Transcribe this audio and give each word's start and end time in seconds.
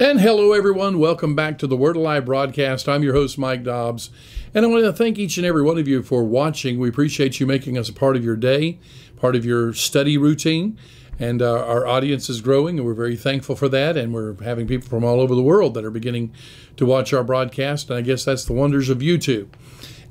And 0.00 0.20
hello, 0.20 0.52
everyone. 0.52 1.00
Welcome 1.00 1.34
back 1.34 1.58
to 1.58 1.66
the 1.66 1.76
Word 1.76 1.96
Alive 1.96 2.24
broadcast. 2.24 2.88
I'm 2.88 3.02
your 3.02 3.14
host, 3.14 3.36
Mike 3.36 3.64
Dobbs. 3.64 4.10
And 4.54 4.64
I 4.64 4.68
want 4.68 4.84
to 4.84 4.92
thank 4.92 5.18
each 5.18 5.38
and 5.38 5.44
every 5.44 5.62
one 5.62 5.76
of 5.76 5.88
you 5.88 6.04
for 6.04 6.22
watching. 6.22 6.78
We 6.78 6.88
appreciate 6.88 7.40
you 7.40 7.46
making 7.46 7.76
us 7.76 7.88
a 7.88 7.92
part 7.92 8.14
of 8.14 8.24
your 8.24 8.36
day, 8.36 8.78
part 9.16 9.34
of 9.34 9.44
your 9.44 9.72
study 9.72 10.16
routine. 10.16 10.78
And 11.18 11.42
uh, 11.42 11.64
our 11.64 11.84
audience 11.84 12.30
is 12.30 12.40
growing, 12.40 12.78
and 12.78 12.86
we're 12.86 12.94
very 12.94 13.16
thankful 13.16 13.56
for 13.56 13.68
that. 13.70 13.96
And 13.96 14.14
we're 14.14 14.40
having 14.40 14.68
people 14.68 14.88
from 14.88 15.02
all 15.02 15.18
over 15.18 15.34
the 15.34 15.42
world 15.42 15.74
that 15.74 15.84
are 15.84 15.90
beginning 15.90 16.32
to 16.76 16.86
watch 16.86 17.12
our 17.12 17.24
broadcast. 17.24 17.90
And 17.90 17.98
I 17.98 18.02
guess 18.02 18.24
that's 18.24 18.44
the 18.44 18.52
wonders 18.52 18.88
of 18.90 18.98
YouTube. 18.98 19.48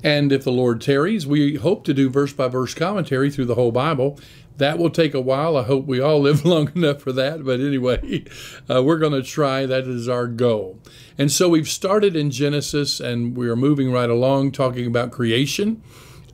And 0.04 0.32
if 0.32 0.44
the 0.44 0.52
Lord 0.52 0.82
tarries, 0.82 1.26
we 1.26 1.54
hope 1.54 1.84
to 1.84 1.94
do 1.94 2.10
verse 2.10 2.34
by 2.34 2.48
verse 2.48 2.74
commentary 2.74 3.30
through 3.30 3.46
the 3.46 3.54
whole 3.54 3.72
Bible. 3.72 4.20
That 4.58 4.78
will 4.78 4.90
take 4.90 5.14
a 5.14 5.20
while. 5.20 5.56
I 5.56 5.62
hope 5.62 5.86
we 5.86 6.00
all 6.00 6.20
live 6.28 6.44
long 6.44 6.70
enough 6.74 7.00
for 7.00 7.12
that. 7.12 7.44
But 7.44 7.60
anyway, 7.60 8.24
uh, 8.70 8.82
we're 8.82 8.98
going 8.98 9.12
to 9.12 9.22
try. 9.22 9.66
That 9.66 9.86
is 9.86 10.08
our 10.08 10.26
goal. 10.26 10.78
And 11.16 11.32
so 11.32 11.48
we've 11.48 11.68
started 11.68 12.14
in 12.14 12.30
Genesis 12.30 13.00
and 13.00 13.36
we 13.36 13.48
are 13.48 13.56
moving 13.56 13.90
right 13.90 14.10
along 14.10 14.52
talking 14.52 14.86
about 14.86 15.10
creation 15.10 15.82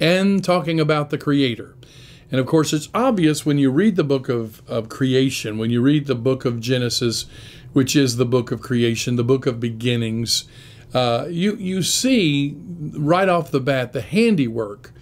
and 0.01 0.43
talking 0.43 0.81
about 0.81 1.11
the 1.11 1.19
Creator. 1.19 1.77
And 2.31 2.41
of 2.41 2.47
course, 2.47 2.73
it's 2.73 2.89
obvious 2.93 3.47
when 3.47 3.59
you 3.59 3.71
read 3.71 3.97
the 3.97 4.05
book 4.05 4.29
of, 4.29 4.63
of 4.69 4.89
creation, 4.89 5.57
when 5.57 5.71
you 5.71 5.81
read 5.81 6.07
the 6.07 6.15
book 6.15 6.45
of 6.45 6.59
Genesis, 6.59 7.27
which 7.73 7.95
is 7.95 8.17
the 8.17 8.25
book 8.25 8.51
of 8.51 8.61
creation, 8.61 9.17
the 9.17 9.25
book 9.25 9.47
of 9.47 9.61
beginnings, 9.61 10.45
uh, 10.93 11.27
you, 11.29 11.57
you 11.57 11.83
see 11.83 12.57
right 12.93 13.29
off 13.29 13.51
the 13.51 13.61
bat 13.61 13.93
the 13.93 14.01
handiwork 14.01 14.93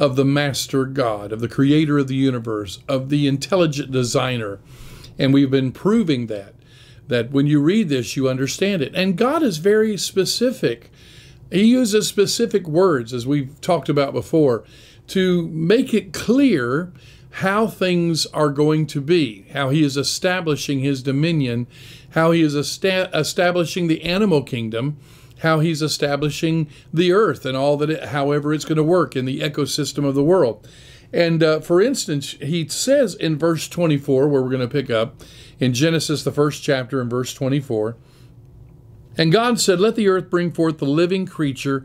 of 0.00 0.16
the 0.16 0.24
master 0.24 0.86
God, 0.86 1.30
of 1.30 1.40
the 1.40 1.48
creator 1.48 1.98
of 1.98 2.08
the 2.08 2.16
universe, 2.16 2.80
of 2.88 3.10
the 3.10 3.28
intelligent 3.28 3.92
designer. 3.92 4.58
And 5.18 5.34
we've 5.34 5.50
been 5.50 5.72
proving 5.72 6.26
that, 6.28 6.54
that 7.06 7.30
when 7.30 7.46
you 7.46 7.60
read 7.60 7.90
this, 7.90 8.16
you 8.16 8.28
understand 8.28 8.80
it. 8.80 8.94
And 8.94 9.18
God 9.18 9.42
is 9.42 9.58
very 9.58 9.98
specific. 9.98 10.90
He 11.52 11.64
uses 11.64 12.08
specific 12.08 12.66
words, 12.66 13.12
as 13.12 13.26
we've 13.26 13.60
talked 13.60 13.90
about 13.90 14.14
before, 14.14 14.64
to 15.08 15.46
make 15.48 15.92
it 15.92 16.14
clear 16.14 16.92
how 17.32 17.66
things 17.66 18.24
are 18.26 18.48
going 18.48 18.86
to 18.86 19.00
be, 19.02 19.46
how 19.52 19.68
He 19.68 19.84
is 19.84 19.98
establishing 19.98 20.80
His 20.80 21.02
dominion, 21.02 21.66
how 22.10 22.30
He 22.30 22.40
is 22.40 22.54
establishing 22.54 23.86
the 23.86 24.02
animal 24.02 24.42
kingdom 24.42 24.96
how 25.40 25.60
he's 25.60 25.82
establishing 25.82 26.68
the 26.92 27.12
earth 27.12 27.44
and 27.44 27.56
all 27.56 27.76
that, 27.78 27.90
it, 27.90 28.04
however, 28.06 28.52
it's 28.52 28.64
going 28.64 28.76
to 28.76 28.82
work 28.82 29.16
in 29.16 29.24
the 29.24 29.40
ecosystem 29.40 30.04
of 30.04 30.14
the 30.14 30.24
world. 30.24 30.66
And 31.12 31.42
uh, 31.42 31.60
for 31.60 31.80
instance, 31.80 32.32
he 32.40 32.68
says 32.68 33.14
in 33.14 33.38
verse 33.38 33.68
24, 33.68 34.28
where 34.28 34.42
we're 34.42 34.48
going 34.48 34.60
to 34.60 34.68
pick 34.68 34.90
up 34.90 35.22
in 35.58 35.74
Genesis, 35.74 36.22
the 36.22 36.32
first 36.32 36.62
chapter, 36.62 37.00
in 37.00 37.08
verse 37.08 37.34
24, 37.34 37.96
and 39.16 39.32
God 39.32 39.60
said, 39.60 39.80
Let 39.80 39.96
the 39.96 40.08
earth 40.08 40.30
bring 40.30 40.52
forth 40.52 40.78
the 40.78 40.86
living 40.86 41.26
creature 41.26 41.84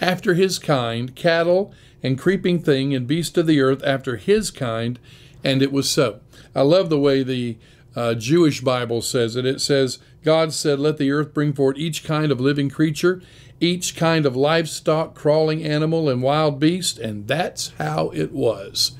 after 0.00 0.34
his 0.34 0.58
kind, 0.58 1.14
cattle 1.14 1.72
and 2.02 2.18
creeping 2.18 2.60
thing 2.60 2.94
and 2.94 3.06
beast 3.06 3.36
of 3.38 3.46
the 3.46 3.60
earth 3.60 3.82
after 3.84 4.16
his 4.16 4.50
kind. 4.50 4.98
And 5.44 5.62
it 5.62 5.70
was 5.70 5.90
so. 5.90 6.20
I 6.54 6.62
love 6.62 6.88
the 6.88 6.98
way 6.98 7.22
the 7.22 7.58
uh, 7.94 8.14
Jewish 8.14 8.60
Bible 8.60 9.02
says 9.02 9.36
it. 9.36 9.44
It 9.44 9.60
says, 9.60 9.98
God 10.22 10.52
said, 10.52 10.78
Let 10.78 10.98
the 10.98 11.10
earth 11.10 11.34
bring 11.34 11.52
forth 11.52 11.76
each 11.76 12.04
kind 12.04 12.30
of 12.30 12.40
living 12.40 12.70
creature, 12.70 13.22
each 13.60 13.96
kind 13.96 14.26
of 14.26 14.36
livestock, 14.36 15.14
crawling 15.14 15.64
animal, 15.64 16.08
and 16.08 16.22
wild 16.22 16.58
beast. 16.58 16.98
And 16.98 17.26
that's 17.26 17.72
how 17.78 18.10
it 18.10 18.32
was. 18.32 18.92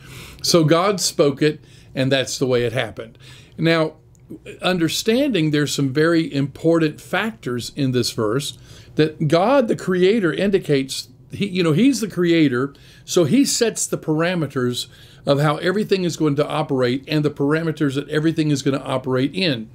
So 0.43 0.65
God 0.65 1.01
spoke 1.01 1.43
it, 1.43 1.61
and 1.95 2.11
that's 2.11 2.39
the 2.39 2.47
way 2.47 2.65
it 2.65 2.73
happened. 2.73 3.19
Now, 3.57 3.95
understanding 4.61 5.51
there's 5.51 5.75
some 5.75 5.93
very 5.93 6.33
important 6.33 7.01
factors 7.01 7.71
in 7.77 7.93
this 7.93 8.11
verse 8.13 8.59
that 8.95 9.29
God, 9.29 9.69
the 9.69 9.77
creator, 9.77 10.33
indicates 10.33 11.09
he, 11.31 11.47
you 11.47 11.63
know, 11.63 11.73
he's 11.73 12.01
the 12.01 12.09
creator, 12.09 12.75
so 13.05 13.25
he 13.25 13.45
sets 13.45 13.87
the 13.87 13.99
parameters 13.99 14.87
of 15.25 15.41
how 15.41 15.57
everything 15.59 16.05
is 16.05 16.17
going 16.17 16.37
to 16.37 16.47
operate 16.47 17.05
and 17.09 17.25
the 17.25 17.31
parameters 17.31 17.95
that 17.95 18.09
everything 18.09 18.51
is 18.51 18.63
going 18.63 18.79
to 18.79 18.85
operate 18.85 19.35
in 19.35 19.71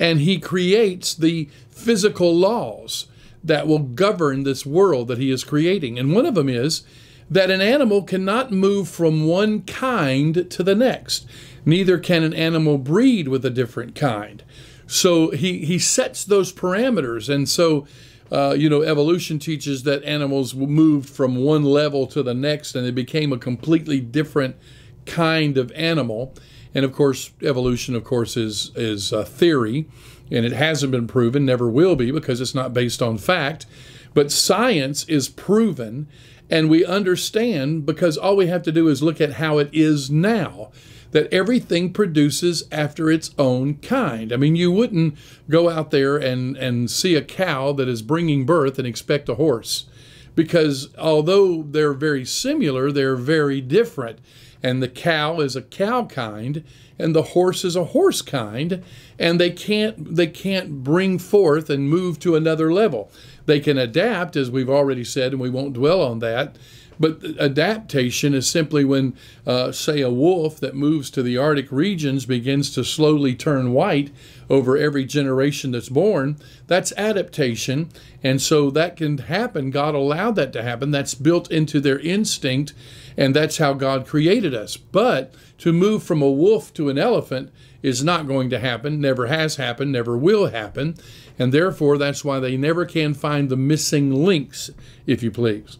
and 0.00 0.20
he 0.20 0.40
creates 0.40 1.14
the 1.14 1.48
physical 1.70 2.34
laws 2.34 3.06
that 3.44 3.66
will 3.66 3.78
govern 3.78 4.42
this 4.42 4.66
world 4.66 5.08
that 5.08 5.18
he 5.18 5.30
is 5.30 5.44
creating. 5.44 5.98
And 5.98 6.14
one 6.14 6.26
of 6.26 6.34
them 6.34 6.48
is 6.48 6.82
that 7.30 7.50
an 7.50 7.60
animal 7.60 8.02
cannot 8.02 8.50
move 8.50 8.88
from 8.88 9.26
one 9.26 9.62
kind 9.62 10.50
to 10.50 10.62
the 10.62 10.74
next. 10.74 11.26
Neither 11.64 11.98
can 11.98 12.24
an 12.24 12.34
animal 12.34 12.78
breed 12.78 13.28
with 13.28 13.44
a 13.44 13.50
different 13.50 13.94
kind. 13.94 14.42
So 14.86 15.30
he, 15.30 15.64
he 15.64 15.78
sets 15.78 16.24
those 16.24 16.52
parameters. 16.52 17.32
And 17.32 17.48
so, 17.48 17.86
uh, 18.32 18.56
you 18.58 18.68
know, 18.68 18.82
evolution 18.82 19.38
teaches 19.38 19.84
that 19.84 20.02
animals 20.02 20.54
moved 20.54 21.08
from 21.08 21.36
one 21.36 21.62
level 21.62 22.06
to 22.08 22.22
the 22.22 22.34
next 22.34 22.74
and 22.74 22.84
they 22.84 22.90
became 22.90 23.32
a 23.32 23.38
completely 23.38 24.00
different 24.00 24.56
kind 25.06 25.56
of 25.56 25.70
animal. 25.72 26.34
And 26.74 26.84
of 26.84 26.92
course, 26.92 27.32
evolution, 27.42 27.94
of 27.94 28.04
course, 28.04 28.36
is 28.36 28.70
is 28.74 29.12
a 29.12 29.24
theory, 29.24 29.86
and 30.30 30.44
it 30.44 30.52
hasn't 30.52 30.92
been 30.92 31.06
proven, 31.06 31.44
never 31.44 31.68
will 31.68 31.96
be, 31.96 32.10
because 32.10 32.40
it's 32.40 32.54
not 32.54 32.74
based 32.74 33.02
on 33.02 33.18
fact. 33.18 33.66
But 34.14 34.32
science 34.32 35.04
is 35.04 35.28
proven, 35.28 36.08
and 36.48 36.68
we 36.68 36.84
understand 36.84 37.86
because 37.86 38.16
all 38.16 38.36
we 38.36 38.46
have 38.46 38.62
to 38.64 38.72
do 38.72 38.88
is 38.88 39.02
look 39.02 39.20
at 39.20 39.34
how 39.34 39.58
it 39.58 39.70
is 39.72 40.10
now. 40.10 40.70
That 41.12 41.32
everything 41.34 41.92
produces 41.92 42.62
after 42.70 43.10
its 43.10 43.34
own 43.36 43.78
kind. 43.78 44.32
I 44.32 44.36
mean, 44.36 44.54
you 44.54 44.70
wouldn't 44.70 45.16
go 45.48 45.68
out 45.68 45.90
there 45.90 46.16
and, 46.16 46.56
and 46.56 46.88
see 46.88 47.16
a 47.16 47.22
cow 47.22 47.72
that 47.72 47.88
is 47.88 48.00
bringing 48.00 48.46
birth 48.46 48.78
and 48.78 48.86
expect 48.86 49.28
a 49.28 49.34
horse 49.34 49.86
because 50.34 50.88
although 50.96 51.62
they're 51.62 51.92
very 51.92 52.24
similar, 52.24 52.92
they're 52.92 53.16
very 53.16 53.60
different 53.60 54.20
and 54.62 54.82
the 54.82 54.88
cow 54.88 55.40
is 55.40 55.56
a 55.56 55.62
cow 55.62 56.04
kind 56.04 56.64
and 56.98 57.14
the 57.14 57.22
horse 57.22 57.64
is 57.64 57.76
a 57.76 57.86
horse 57.86 58.22
kind 58.22 58.82
and 59.18 59.40
they 59.40 59.50
can't 59.50 60.16
they 60.16 60.26
can't 60.26 60.84
bring 60.84 61.18
forth 61.18 61.70
and 61.70 61.88
move 61.88 62.18
to 62.20 62.36
another 62.36 62.72
level. 62.72 63.10
They 63.46 63.60
can 63.60 63.78
adapt 63.78 64.36
as 64.36 64.50
we've 64.50 64.70
already 64.70 65.04
said 65.04 65.32
and 65.32 65.40
we 65.40 65.50
won't 65.50 65.72
dwell 65.72 66.02
on 66.02 66.18
that 66.20 66.56
but 67.00 67.24
adaptation 67.40 68.34
is 68.34 68.48
simply 68.48 68.84
when, 68.84 69.16
uh, 69.46 69.72
say, 69.72 70.02
a 70.02 70.10
wolf 70.10 70.60
that 70.60 70.74
moves 70.74 71.08
to 71.12 71.22
the 71.22 71.38
Arctic 71.38 71.72
regions 71.72 72.26
begins 72.26 72.74
to 72.74 72.84
slowly 72.84 73.34
turn 73.34 73.72
white 73.72 74.10
over 74.50 74.76
every 74.76 75.04
generation 75.04 75.70
that's 75.70 75.88
born. 75.88 76.36
That's 76.66 76.92
adaptation. 76.96 77.88
And 78.22 78.42
so 78.42 78.70
that 78.72 78.96
can 78.96 79.18
happen. 79.18 79.70
God 79.70 79.94
allowed 79.94 80.34
that 80.34 80.52
to 80.54 80.62
happen. 80.62 80.90
That's 80.90 81.14
built 81.14 81.50
into 81.50 81.80
their 81.80 82.00
instinct. 82.00 82.74
And 83.16 83.34
that's 83.34 83.58
how 83.58 83.74
God 83.74 84.06
created 84.06 84.54
us. 84.54 84.76
But 84.76 85.32
to 85.58 85.72
move 85.72 86.02
from 86.02 86.20
a 86.20 86.30
wolf 86.30 86.74
to 86.74 86.88
an 86.88 86.98
elephant 86.98 87.52
is 87.82 88.04
not 88.04 88.26
going 88.26 88.50
to 88.50 88.58
happen, 88.58 89.00
never 89.00 89.28
has 89.28 89.56
happened, 89.56 89.92
never 89.92 90.18
will 90.18 90.48
happen. 90.48 90.96
And 91.38 91.52
therefore, 91.52 91.96
that's 91.96 92.24
why 92.24 92.40
they 92.40 92.56
never 92.56 92.84
can 92.84 93.14
find 93.14 93.48
the 93.48 93.56
missing 93.56 94.12
links, 94.12 94.70
if 95.06 95.22
you 95.22 95.30
please. 95.30 95.78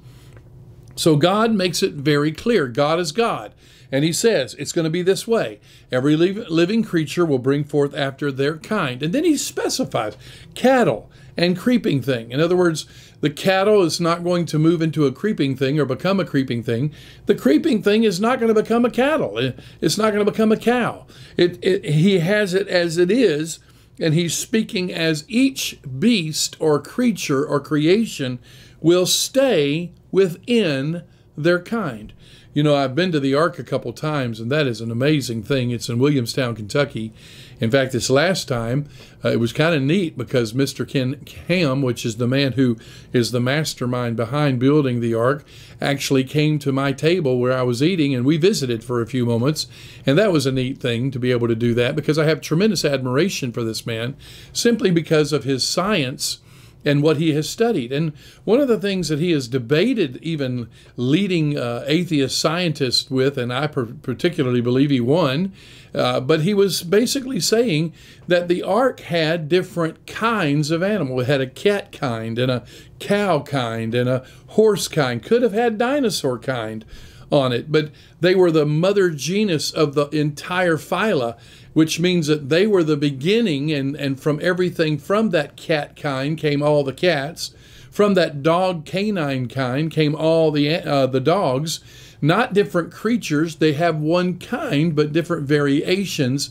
So 0.94 1.16
God 1.16 1.52
makes 1.52 1.82
it 1.82 1.94
very 1.94 2.32
clear. 2.32 2.68
God 2.68 2.98
is 2.98 3.12
God. 3.12 3.52
And 3.92 4.04
he 4.04 4.12
says 4.12 4.54
it's 4.54 4.72
going 4.72 4.84
to 4.84 4.90
be 4.90 5.02
this 5.02 5.26
way. 5.26 5.60
Every 5.90 6.16
living 6.16 6.82
creature 6.84 7.26
will 7.26 7.38
bring 7.38 7.64
forth 7.64 7.94
after 7.94 8.30
their 8.30 8.56
kind. 8.58 9.02
And 9.02 9.12
then 9.12 9.24
he 9.24 9.36
specifies 9.36 10.16
cattle 10.54 11.10
and 11.36 11.58
creeping 11.58 12.02
thing. 12.02 12.30
In 12.30 12.40
other 12.40 12.56
words, 12.56 12.86
the 13.20 13.30
cattle 13.30 13.82
is 13.82 14.00
not 14.00 14.24
going 14.24 14.46
to 14.46 14.58
move 14.58 14.82
into 14.82 15.06
a 15.06 15.12
creeping 15.12 15.56
thing 15.56 15.78
or 15.78 15.84
become 15.84 16.20
a 16.20 16.24
creeping 16.24 16.62
thing. 16.62 16.92
The 17.26 17.34
creeping 17.34 17.82
thing 17.82 18.04
is 18.04 18.20
not 18.20 18.40
going 18.40 18.52
to 18.54 18.62
become 18.62 18.84
a 18.84 18.90
cattle. 18.90 19.38
It's 19.80 19.98
not 19.98 20.12
going 20.12 20.24
to 20.24 20.30
become 20.30 20.52
a 20.52 20.56
cow. 20.56 21.06
It, 21.36 21.58
it, 21.62 21.84
he 21.84 22.18
has 22.20 22.54
it 22.54 22.68
as 22.68 22.96
it 22.96 23.10
is, 23.10 23.58
and 23.98 24.14
he's 24.14 24.36
speaking 24.36 24.92
as 24.92 25.24
each 25.28 25.78
beast 25.98 26.56
or 26.58 26.80
creature 26.80 27.44
or 27.44 27.60
creation 27.60 28.38
will 28.80 29.06
stay 29.06 29.92
within 30.10 31.02
their 31.36 31.62
kind. 31.62 32.12
You 32.52 32.64
know, 32.64 32.74
I've 32.74 32.96
been 32.96 33.12
to 33.12 33.20
the 33.20 33.32
Ark 33.32 33.60
a 33.60 33.64
couple 33.64 33.92
times, 33.92 34.40
and 34.40 34.50
that 34.50 34.66
is 34.66 34.80
an 34.80 34.90
amazing 34.90 35.44
thing. 35.44 35.70
It's 35.70 35.88
in 35.88 36.00
Williamstown, 36.00 36.56
Kentucky. 36.56 37.12
In 37.60 37.70
fact, 37.70 37.92
this 37.92 38.10
last 38.10 38.48
time, 38.48 38.88
uh, 39.24 39.28
it 39.28 39.38
was 39.38 39.52
kind 39.52 39.72
of 39.72 39.82
neat 39.82 40.18
because 40.18 40.52
Mr. 40.52 40.88
Ken 40.88 41.24
Ham, 41.46 41.80
which 41.80 42.04
is 42.04 42.16
the 42.16 42.26
man 42.26 42.52
who 42.52 42.76
is 43.12 43.30
the 43.30 43.38
mastermind 43.38 44.16
behind 44.16 44.58
building 44.58 44.98
the 44.98 45.14
Ark, 45.14 45.44
actually 45.80 46.24
came 46.24 46.58
to 46.58 46.72
my 46.72 46.90
table 46.90 47.38
where 47.38 47.52
I 47.52 47.62
was 47.62 47.84
eating, 47.84 48.16
and 48.16 48.24
we 48.24 48.36
visited 48.36 48.82
for 48.82 49.00
a 49.00 49.06
few 49.06 49.24
moments. 49.24 49.68
And 50.04 50.18
that 50.18 50.32
was 50.32 50.44
a 50.44 50.50
neat 50.50 50.78
thing 50.78 51.12
to 51.12 51.20
be 51.20 51.30
able 51.30 51.46
to 51.46 51.54
do 51.54 51.72
that 51.74 51.94
because 51.94 52.18
I 52.18 52.24
have 52.24 52.40
tremendous 52.40 52.84
admiration 52.84 53.52
for 53.52 53.62
this 53.62 53.86
man 53.86 54.16
simply 54.52 54.90
because 54.90 55.32
of 55.32 55.44
his 55.44 55.62
science 55.62 56.40
and 56.84 57.02
what 57.02 57.18
he 57.18 57.32
has 57.32 57.48
studied. 57.48 57.92
And 57.92 58.12
one 58.44 58.60
of 58.60 58.68
the 58.68 58.78
things 58.78 59.08
that 59.08 59.18
he 59.18 59.32
has 59.32 59.48
debated, 59.48 60.18
even 60.22 60.68
leading 60.96 61.58
uh, 61.58 61.84
atheist 61.86 62.38
scientists 62.38 63.10
with, 63.10 63.36
and 63.36 63.52
I 63.52 63.66
particularly 63.66 64.60
believe 64.60 64.90
he 64.90 65.00
won, 65.00 65.52
uh, 65.94 66.20
but 66.20 66.42
he 66.42 66.54
was 66.54 66.82
basically 66.82 67.40
saying 67.40 67.92
that 68.28 68.48
the 68.48 68.62
ark 68.62 69.00
had 69.00 69.48
different 69.48 70.06
kinds 70.06 70.70
of 70.70 70.82
animal. 70.82 71.20
It 71.20 71.26
had 71.26 71.40
a 71.40 71.46
cat 71.46 71.92
kind 71.92 72.38
and 72.38 72.50
a 72.50 72.64
cow 72.98 73.40
kind 73.40 73.94
and 73.94 74.08
a 74.08 74.24
horse 74.48 74.88
kind, 74.88 75.22
could 75.22 75.42
have 75.42 75.52
had 75.52 75.78
dinosaur 75.78 76.38
kind 76.38 76.84
on 77.30 77.52
it, 77.52 77.70
but 77.70 77.90
they 78.20 78.34
were 78.34 78.50
the 78.50 78.66
mother 78.66 79.10
genus 79.10 79.70
of 79.70 79.94
the 79.94 80.08
entire 80.08 80.76
phyla 80.76 81.36
which 81.72 82.00
means 82.00 82.26
that 82.26 82.48
they 82.48 82.66
were 82.66 82.82
the 82.82 82.96
beginning, 82.96 83.72
and, 83.72 83.96
and 83.96 84.20
from 84.20 84.40
everything 84.42 84.98
from 84.98 85.30
that 85.30 85.56
cat 85.56 85.96
kind 85.96 86.36
came 86.36 86.62
all 86.62 86.82
the 86.82 86.92
cats. 86.92 87.54
From 87.90 88.14
that 88.14 88.42
dog 88.42 88.84
canine 88.84 89.48
kind 89.48 89.90
came 89.90 90.14
all 90.14 90.50
the, 90.50 90.76
uh, 90.76 91.06
the 91.06 91.20
dogs. 91.20 91.80
Not 92.22 92.52
different 92.52 92.92
creatures, 92.92 93.56
they 93.56 93.72
have 93.72 93.96
one 93.96 94.38
kind, 94.38 94.94
but 94.94 95.12
different 95.12 95.46
variations 95.46 96.50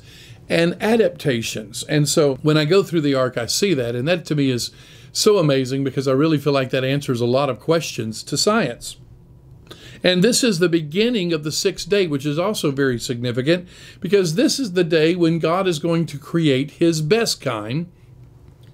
and 0.49 0.75
adaptations. 0.81 1.83
And 1.83 2.09
so 2.09 2.35
when 2.37 2.57
I 2.57 2.65
go 2.65 2.81
through 2.81 3.01
the 3.01 3.13
ark, 3.13 3.37
I 3.37 3.45
see 3.45 3.73
that, 3.75 3.95
and 3.95 4.07
that 4.07 4.25
to 4.25 4.35
me 4.35 4.49
is 4.49 4.71
so 5.11 5.37
amazing 5.37 5.83
because 5.83 6.07
I 6.07 6.13
really 6.13 6.37
feel 6.37 6.53
like 6.53 6.71
that 6.71 6.83
answers 6.83 7.21
a 7.21 7.25
lot 7.25 7.49
of 7.49 7.59
questions 7.59 8.23
to 8.23 8.37
science. 8.37 8.97
And 10.03 10.23
this 10.23 10.43
is 10.43 10.59
the 10.59 10.69
beginning 10.69 11.33
of 11.33 11.43
the 11.43 11.51
sixth 11.51 11.89
day, 11.89 12.07
which 12.07 12.25
is 12.25 12.39
also 12.39 12.71
very 12.71 12.99
significant 12.99 13.67
because 13.99 14.35
this 14.35 14.59
is 14.59 14.73
the 14.73 14.83
day 14.83 15.15
when 15.15 15.39
God 15.39 15.67
is 15.67 15.79
going 15.79 16.05
to 16.07 16.17
create 16.17 16.71
his 16.71 17.01
best 17.01 17.41
kind, 17.41 17.91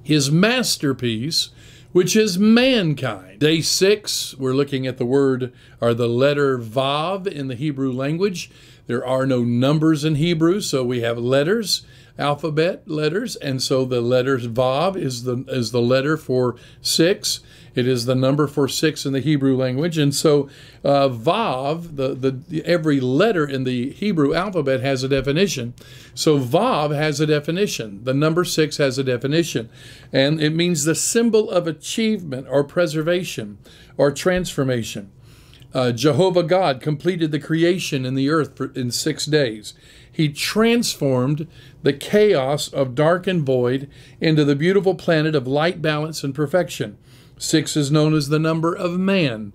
his 0.03 0.29
masterpiece, 0.29 1.49
which 1.91 2.15
is 2.15 2.37
mankind. 2.37 3.39
Day 3.39 3.61
six, 3.61 4.35
we're 4.37 4.53
looking 4.53 4.85
at 4.85 4.97
the 4.97 5.05
word 5.05 5.53
or 5.79 5.93
the 5.93 6.09
letter 6.09 6.57
Vav 6.57 7.25
in 7.25 7.47
the 7.47 7.55
Hebrew 7.55 7.91
language. 7.91 8.51
There 8.87 9.05
are 9.05 9.25
no 9.25 9.43
numbers 9.43 10.03
in 10.03 10.15
Hebrew, 10.15 10.61
so 10.61 10.83
we 10.83 11.01
have 11.01 11.17
letters, 11.17 11.85
alphabet 12.19 12.87
letters, 12.87 13.35
and 13.37 13.63
so 13.63 13.85
the 13.85 14.01
letters 14.01 14.45
Vav 14.47 14.95
is 14.95 15.23
the 15.23 15.45
is 15.47 15.71
the 15.71 15.81
letter 15.81 16.17
for 16.17 16.55
six. 16.81 17.39
It 17.75 17.87
is 17.87 18.05
the 18.05 18.15
number 18.15 18.47
for 18.47 18.67
six 18.69 19.05
in 19.05 19.11
the 19.11 19.19
Hebrew 19.19 19.55
language, 19.55 19.97
and 19.97 20.15
so 20.15 20.49
uh, 20.83 21.09
Vav, 21.09 21.97
the, 21.97 22.15
the 22.15 22.65
every 22.65 23.01
letter 23.01 23.45
in 23.45 23.65
the 23.65 23.91
Hebrew 23.91 24.33
alphabet 24.33 24.79
has 24.79 25.03
a 25.03 25.09
definition. 25.09 25.73
So 26.13 26.39
Vav 26.39 26.95
has 26.95 27.19
a 27.19 27.27
definition. 27.27 28.03
The 28.05 28.13
number 28.13 28.45
six 28.45 28.77
has 28.77 28.97
a 28.97 29.03
definition, 29.03 29.69
and 30.13 30.41
it 30.41 30.51
means 30.51 30.85
the 30.85 30.95
symbol 30.95 31.51
of 31.51 31.67
achievement 31.67 32.47
or 32.49 32.63
preservation 32.63 33.57
or 33.97 34.11
transformation. 34.11 35.11
Uh, 35.73 35.91
Jehovah 35.91 36.43
God 36.43 36.79
completed 36.79 37.31
the 37.31 37.39
creation 37.39 38.05
in 38.05 38.15
the 38.15 38.29
earth 38.29 38.55
for, 38.55 38.67
in 38.67 38.91
six 38.91 39.25
days. 39.25 39.73
He 40.09 40.29
transformed 40.29 41.49
the 41.83 41.91
chaos 41.91 42.69
of 42.69 42.95
dark 42.95 43.27
and 43.27 43.45
void 43.45 43.89
into 44.21 44.45
the 44.45 44.55
beautiful 44.55 44.95
planet 44.95 45.35
of 45.35 45.45
light, 45.45 45.81
balance, 45.81 46.23
and 46.23 46.33
perfection. 46.33 46.97
Six 47.37 47.75
is 47.75 47.91
known 47.91 48.13
as 48.13 48.29
the 48.29 48.39
number 48.39 48.73
of 48.73 48.99
man. 48.99 49.53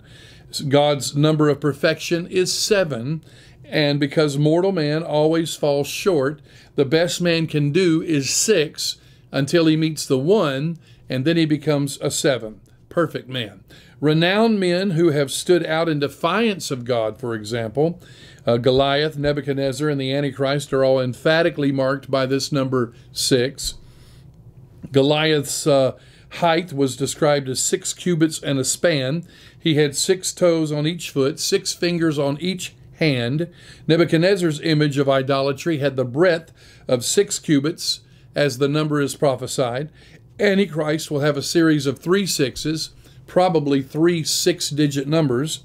God's 0.67 1.15
number 1.15 1.49
of 1.49 1.61
perfection 1.61 2.27
is 2.27 2.53
seven. 2.53 3.23
And 3.63 3.99
because 3.99 4.37
mortal 4.37 4.73
man 4.73 5.01
always 5.01 5.55
falls 5.55 5.87
short, 5.87 6.41
the 6.75 6.85
best 6.85 7.21
man 7.21 7.47
can 7.47 7.71
do 7.71 8.01
is 8.01 8.29
six 8.29 8.97
until 9.31 9.65
he 9.65 9.77
meets 9.77 10.05
the 10.05 10.19
one, 10.19 10.77
and 11.09 11.23
then 11.23 11.37
he 11.37 11.45
becomes 11.45 11.97
a 12.01 12.11
seven. 12.11 12.59
Perfect 12.89 13.29
man. 13.29 13.63
Renowned 14.01 14.59
men 14.59 14.91
who 14.91 15.11
have 15.11 15.31
stood 15.31 15.65
out 15.65 15.87
in 15.87 15.99
defiance 15.99 16.69
of 16.71 16.83
God, 16.83 17.17
for 17.17 17.33
example, 17.33 18.01
uh, 18.45 18.57
Goliath, 18.57 19.17
Nebuchadnezzar, 19.17 19.87
and 19.87 20.01
the 20.01 20.13
Antichrist 20.13 20.73
are 20.73 20.83
all 20.83 20.99
emphatically 20.99 21.71
marked 21.71 22.11
by 22.11 22.25
this 22.25 22.51
number 22.51 22.93
six. 23.13 23.75
Goliath's 24.91 25.67
uh, 25.67 25.97
height 26.35 26.73
was 26.73 26.95
described 26.95 27.49
as 27.49 27.59
six 27.59 27.93
cubits 27.93 28.41
and 28.41 28.57
a 28.57 28.63
span. 28.63 29.25
He 29.59 29.75
had 29.75 29.95
six 29.95 30.31
toes 30.31 30.71
on 30.71 30.87
each 30.87 31.09
foot, 31.09 31.39
six 31.39 31.73
fingers 31.73 32.17
on 32.17 32.37
each 32.39 32.73
hand. 32.99 33.49
Nebuchadnezzar's 33.87 34.61
image 34.61 34.97
of 34.97 35.09
idolatry 35.09 35.79
had 35.79 35.95
the 35.95 36.05
breadth 36.05 36.53
of 36.87 37.03
six 37.03 37.39
cubits, 37.39 38.01
as 38.35 38.57
the 38.57 38.69
number 38.69 39.01
is 39.01 39.15
prophesied. 39.15 39.89
Antichrist 40.39 41.11
will 41.11 41.19
have 41.19 41.37
a 41.37 41.43
series 41.43 41.85
of 41.85 41.99
three 41.99 42.25
sixes, 42.25 42.91
probably 43.27 43.81
three 43.81 44.23
six 44.23 44.69
digit 44.69 45.07
numbers. 45.07 45.63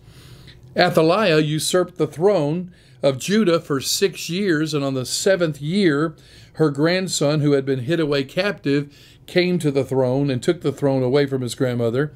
Athaliah 0.77 1.39
usurped 1.39 1.97
the 1.97 2.07
throne 2.07 2.73
of 3.07 3.19
Judah 3.19 3.61
for 3.61 3.81
six 3.81 4.29
years, 4.29 4.75
and 4.75 4.85
on 4.85 4.95
the 4.95 5.07
seventh 5.07 5.63
year, 5.63 6.17
her 6.55 6.71
grandson, 6.71 7.41
who 7.41 7.53
had 7.53 7.65
been 7.65 7.81
hid 7.81 8.01
away 8.01 8.25
captive, 8.25 8.93
came 9.27 9.59
to 9.61 9.71
the 9.71 9.85
throne 9.85 10.29
and 10.31 10.43
took 10.43 10.61
the 10.61 10.73
throne 10.73 11.03
away 11.03 11.27
from 11.27 11.43
his 11.43 11.55
grandmother. 11.55 12.13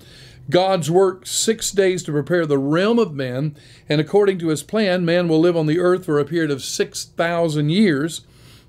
God's 0.48 0.90
work 0.90 1.26
six 1.26 1.70
days 1.70 2.02
to 2.02 2.12
prepare 2.12 2.44
the 2.44 2.58
realm 2.58 2.98
of 2.98 3.14
man, 3.14 3.54
and 3.88 4.00
according 4.00 4.38
to 4.40 4.48
his 4.48 4.64
plan, 4.64 5.04
man 5.04 5.28
will 5.28 5.38
live 5.38 5.56
on 5.56 5.66
the 5.66 5.78
earth 5.78 6.06
for 6.06 6.18
a 6.18 6.24
period 6.24 6.50
of 6.50 6.64
6,000 6.64 7.70
years. 7.70 8.22